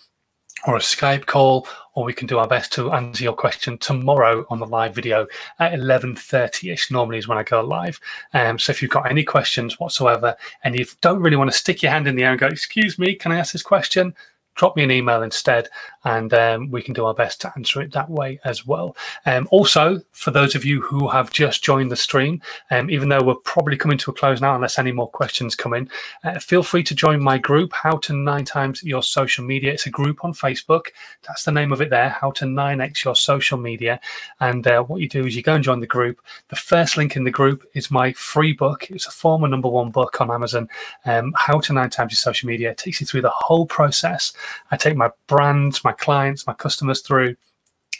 or 0.67 0.75
a 0.75 0.79
Skype 0.79 1.25
call, 1.25 1.67
or 1.93 2.03
we 2.03 2.13
can 2.13 2.27
do 2.27 2.37
our 2.37 2.47
best 2.47 2.73
to 2.73 2.91
answer 2.91 3.23
your 3.23 3.33
question 3.33 3.77
tomorrow 3.77 4.45
on 4.49 4.59
the 4.59 4.65
live 4.65 4.93
video 4.93 5.25
at 5.59 5.73
11.30ish 5.73 6.91
normally 6.91 7.17
is 7.17 7.27
when 7.27 7.37
I 7.37 7.43
go 7.43 7.61
live. 7.61 7.99
Um, 8.33 8.59
so 8.59 8.71
if 8.71 8.81
you've 8.81 8.91
got 8.91 9.09
any 9.09 9.23
questions 9.23 9.79
whatsoever 9.79 10.35
and 10.63 10.77
you 10.77 10.85
don't 11.01 11.21
really 11.21 11.37
want 11.37 11.51
to 11.51 11.57
stick 11.57 11.81
your 11.81 11.91
hand 11.91 12.07
in 12.07 12.15
the 12.15 12.23
air 12.23 12.31
and 12.31 12.39
go, 12.39 12.47
excuse 12.47 12.99
me, 12.99 13.15
can 13.15 13.31
I 13.31 13.37
ask 13.37 13.53
this 13.53 13.63
question? 13.63 14.13
Drop 14.59 14.75
me 14.75 14.83
an 14.83 14.91
email 14.91 15.23
instead, 15.23 15.69
and 16.03 16.33
um, 16.33 16.69
we 16.69 16.81
can 16.81 16.93
do 16.93 17.05
our 17.05 17.13
best 17.13 17.39
to 17.39 17.51
answer 17.55 17.81
it 17.81 17.93
that 17.93 18.09
way 18.09 18.37
as 18.43 18.67
well. 18.67 18.95
Um, 19.25 19.47
also, 19.51 20.01
for 20.11 20.31
those 20.31 20.53
of 20.53 20.65
you 20.65 20.81
who 20.81 21.07
have 21.07 21.31
just 21.31 21.63
joined 21.63 21.89
the 21.89 21.95
stream, 21.95 22.41
um, 22.69 22.89
even 22.89 23.07
though 23.07 23.23
we're 23.23 23.35
probably 23.35 23.77
coming 23.77 23.97
to 23.97 24.11
a 24.11 24.13
close 24.13 24.41
now, 24.41 24.55
unless 24.55 24.77
any 24.77 24.91
more 24.91 25.09
questions 25.09 25.55
come 25.55 25.73
in, 25.73 25.89
uh, 26.25 26.39
feel 26.39 26.61
free 26.61 26.83
to 26.83 26.93
join 26.93 27.23
my 27.23 27.37
group, 27.37 27.71
How 27.71 27.95
to 27.99 28.13
Nine 28.13 28.43
Times 28.43 28.83
Your 28.83 29.01
Social 29.01 29.45
Media. 29.45 29.71
It's 29.71 29.85
a 29.85 29.91
group 29.91 30.25
on 30.25 30.33
Facebook. 30.33 30.87
That's 31.25 31.45
the 31.45 31.53
name 31.53 31.71
of 31.71 31.79
it 31.81 31.89
there, 31.89 32.09
How 32.09 32.31
to 32.31 32.45
9x 32.45 33.05
Your 33.05 33.15
Social 33.15 33.57
Media. 33.57 34.01
And 34.41 34.67
uh, 34.67 34.83
what 34.83 34.99
you 34.99 35.07
do 35.07 35.25
is 35.25 35.37
you 35.37 35.41
go 35.41 35.55
and 35.55 35.63
join 35.63 35.79
the 35.79 35.87
group. 35.87 36.19
The 36.49 36.57
first 36.57 36.97
link 36.97 37.15
in 37.15 37.23
the 37.23 37.31
group 37.31 37.63
is 37.75 37.89
my 37.89 38.11
free 38.11 38.51
book. 38.51 38.91
It's 38.91 39.07
a 39.07 39.11
former 39.11 39.47
number 39.47 39.69
one 39.69 39.89
book 39.89 40.19
on 40.19 40.29
Amazon, 40.29 40.67
um, 41.05 41.33
How 41.37 41.61
to 41.61 41.71
Nine 41.71 41.89
Times 41.89 42.11
Your 42.11 42.17
Social 42.17 42.47
Media. 42.47 42.71
It 42.71 42.77
takes 42.77 42.99
you 42.99 43.07
through 43.07 43.21
the 43.21 43.29
whole 43.29 43.65
process 43.65 44.33
I 44.71 44.77
take 44.77 44.95
my 44.95 45.09
brands, 45.27 45.83
my 45.83 45.91
clients, 45.93 46.47
my 46.47 46.53
customers 46.53 47.01
through 47.01 47.35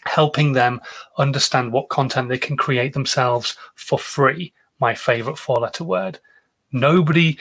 helping 0.05 0.53
them 0.53 0.81
understand 1.17 1.71
what 1.71 1.89
content 1.89 2.29
they 2.29 2.37
can 2.37 2.57
create 2.57 2.93
themselves 2.93 3.57
for 3.75 3.99
free. 3.99 4.53
My 4.79 4.95
favorite 4.95 5.37
four 5.37 5.57
letter 5.57 5.83
word. 5.83 6.19
Nobody 6.71 7.37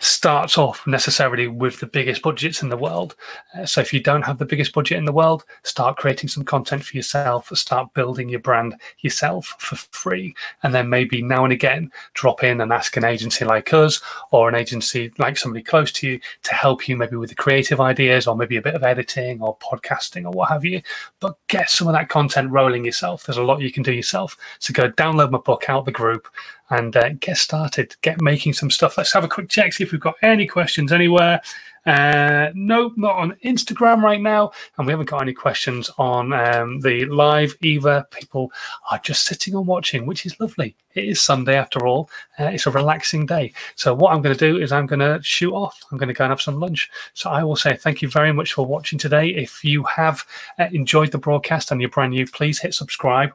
starts 0.00 0.56
off 0.56 0.86
necessarily 0.86 1.48
with 1.48 1.80
the 1.80 1.86
biggest 1.86 2.22
budgets 2.22 2.62
in 2.62 2.68
the 2.68 2.76
world. 2.76 3.16
Uh, 3.58 3.66
so 3.66 3.80
if 3.80 3.92
you 3.92 4.00
don't 4.00 4.22
have 4.22 4.38
the 4.38 4.44
biggest 4.44 4.72
budget 4.72 4.96
in 4.96 5.04
the 5.04 5.12
world, 5.12 5.44
start 5.64 5.96
creating 5.96 6.28
some 6.28 6.44
content 6.44 6.84
for 6.84 6.96
yourself, 6.96 7.48
start 7.54 7.92
building 7.94 8.28
your 8.28 8.40
brand 8.40 8.76
yourself 9.00 9.56
for 9.58 9.76
free. 9.76 10.34
And 10.62 10.72
then 10.72 10.88
maybe 10.88 11.20
now 11.20 11.44
and 11.44 11.52
again 11.52 11.90
drop 12.14 12.44
in 12.44 12.60
and 12.60 12.72
ask 12.72 12.96
an 12.96 13.04
agency 13.04 13.44
like 13.44 13.72
us 13.72 14.00
or 14.30 14.48
an 14.48 14.54
agency 14.54 15.12
like 15.18 15.36
somebody 15.36 15.64
close 15.64 15.90
to 15.92 16.08
you 16.08 16.20
to 16.44 16.54
help 16.54 16.88
you 16.88 16.96
maybe 16.96 17.16
with 17.16 17.30
the 17.30 17.34
creative 17.34 17.80
ideas 17.80 18.26
or 18.26 18.36
maybe 18.36 18.56
a 18.56 18.62
bit 18.62 18.74
of 18.74 18.84
editing 18.84 19.42
or 19.42 19.56
podcasting 19.58 20.24
or 20.24 20.30
what 20.30 20.48
have 20.48 20.64
you. 20.64 20.80
But 21.18 21.36
get 21.48 21.70
some 21.70 21.88
of 21.88 21.94
that 21.94 22.08
content 22.08 22.50
rolling 22.50 22.84
yourself. 22.84 23.24
There's 23.24 23.38
a 23.38 23.42
lot 23.42 23.60
you 23.60 23.72
can 23.72 23.82
do 23.82 23.92
yourself. 23.92 24.36
So 24.60 24.72
go 24.72 24.90
download 24.90 25.32
my 25.32 25.38
book 25.38 25.68
out 25.68 25.84
the 25.84 25.92
group 25.92 26.28
and 26.70 26.96
uh, 26.96 27.10
get 27.20 27.36
started, 27.36 27.96
get 28.02 28.20
making 28.20 28.52
some 28.52 28.70
stuff. 28.70 28.98
Let's 28.98 29.12
have 29.12 29.24
a 29.24 29.28
quick 29.28 29.48
check, 29.48 29.72
see 29.72 29.84
if 29.84 29.92
we've 29.92 30.00
got 30.00 30.16
any 30.22 30.46
questions 30.46 30.92
anywhere. 30.92 31.40
Uh, 31.86 32.50
no, 32.54 32.92
not 32.96 33.16
on 33.16 33.34
Instagram 33.44 34.02
right 34.02 34.20
now, 34.20 34.50
and 34.76 34.86
we 34.86 34.92
haven't 34.92 35.08
got 35.08 35.22
any 35.22 35.32
questions 35.32 35.90
on 35.96 36.34
um, 36.34 36.80
the 36.80 37.06
live 37.06 37.56
either. 37.62 38.04
People 38.10 38.52
are 38.90 38.98
just 38.98 39.24
sitting 39.24 39.54
and 39.54 39.66
watching, 39.66 40.04
which 40.04 40.26
is 40.26 40.38
lovely. 40.38 40.76
It 40.94 41.04
is 41.04 41.20
Sunday 41.22 41.56
after 41.56 41.86
all. 41.86 42.10
Uh, 42.38 42.44
it's 42.44 42.66
a 42.66 42.70
relaxing 42.70 43.24
day. 43.24 43.54
So 43.74 43.94
what 43.94 44.12
I'm 44.12 44.20
going 44.20 44.36
to 44.36 44.52
do 44.52 44.60
is 44.60 44.70
I'm 44.70 44.86
going 44.86 45.00
to 45.00 45.18
shoot 45.22 45.54
off. 45.54 45.82
I'm 45.90 45.96
going 45.96 46.08
to 46.08 46.14
go 46.14 46.24
and 46.24 46.30
have 46.30 46.42
some 46.42 46.60
lunch. 46.60 46.90
So 47.14 47.30
I 47.30 47.42
will 47.42 47.56
say 47.56 47.74
thank 47.74 48.02
you 48.02 48.08
very 48.10 48.32
much 48.32 48.52
for 48.52 48.66
watching 48.66 48.98
today. 48.98 49.28
If 49.28 49.64
you 49.64 49.82
have 49.84 50.26
uh, 50.58 50.66
enjoyed 50.72 51.10
the 51.10 51.18
broadcast 51.18 51.70
and 51.70 51.80
you're 51.80 51.88
brand 51.88 52.12
new, 52.12 52.26
please 52.26 52.58
hit 52.58 52.74
subscribe 52.74 53.32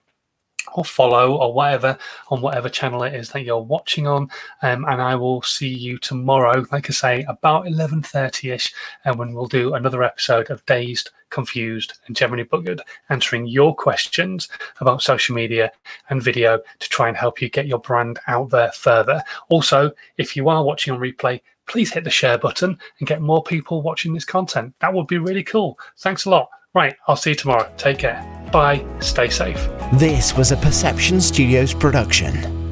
or 0.76 0.86
follow 0.86 1.36
or 1.36 1.54
whatever 1.54 1.98
on 2.30 2.42
whatever 2.42 2.70
channel 2.70 3.04
it 3.04 3.14
is 3.14 3.30
that 3.30 3.44
you're 3.44 3.60
watching 3.60 4.08
on. 4.08 4.30
Um, 4.62 4.86
and 4.86 5.02
i 5.02 5.16
will 5.16 5.42
see 5.42 5.68
you 5.68 5.98
tomorrow 5.98 6.66
like 6.72 6.90
i 6.90 6.94
say 6.94 7.26
about 7.28 7.66
11.30ish 7.66 8.74
and 9.06 9.18
when 9.18 9.34
we'll 9.34 9.46
do 9.46 9.74
another 9.74 10.04
episode 10.04 10.50
of 10.50 10.66
dazed 10.66 11.10
confused 11.30 11.94
and 12.06 12.16
generally 12.16 12.46
buggered 12.46 12.80
answering 13.10 13.48
your 13.48 13.76
questions 13.76 14.48
about 14.80 15.02
social 15.02 15.36
media 15.36 15.72
and 16.10 16.22
video 16.22 16.60
to 16.80 16.90
try 16.90 17.08
and 17.08 17.18
help 17.18 17.42
you 17.42 17.50
get 17.50 17.66
your 17.66 17.80
brand 17.80 18.20
out 18.28 18.52
there 18.52 18.72
further. 18.72 19.22
Also 19.50 19.92
if 20.18 20.36
you 20.36 20.48
are 20.48 20.64
watching 20.64 20.94
on 20.94 21.00
replay 21.00 21.42
please 21.66 21.92
hit 21.92 22.04
the 22.04 22.10
share 22.10 22.38
button 22.38 22.78
and 23.00 23.08
get 23.08 23.22
more 23.22 23.42
people 23.42 23.82
watching 23.82 24.14
this 24.14 24.26
content. 24.26 24.74
That 24.80 24.94
would 24.94 25.08
be 25.08 25.18
really 25.18 25.44
cool. 25.44 25.80
Thanks 25.98 26.26
a 26.26 26.30
lot 26.30 26.50
right 26.74 26.96
i'll 27.08 27.16
see 27.16 27.32
you 27.32 27.36
tomorrow 27.36 27.72
take 27.78 27.98
care 27.98 28.34
Bye. 28.54 28.86
Stay 29.00 29.30
safe. 29.30 29.68
This 29.94 30.38
was 30.38 30.52
a 30.52 30.58
Perception 30.58 31.20
Studios 31.20 31.74
production. 31.74 32.63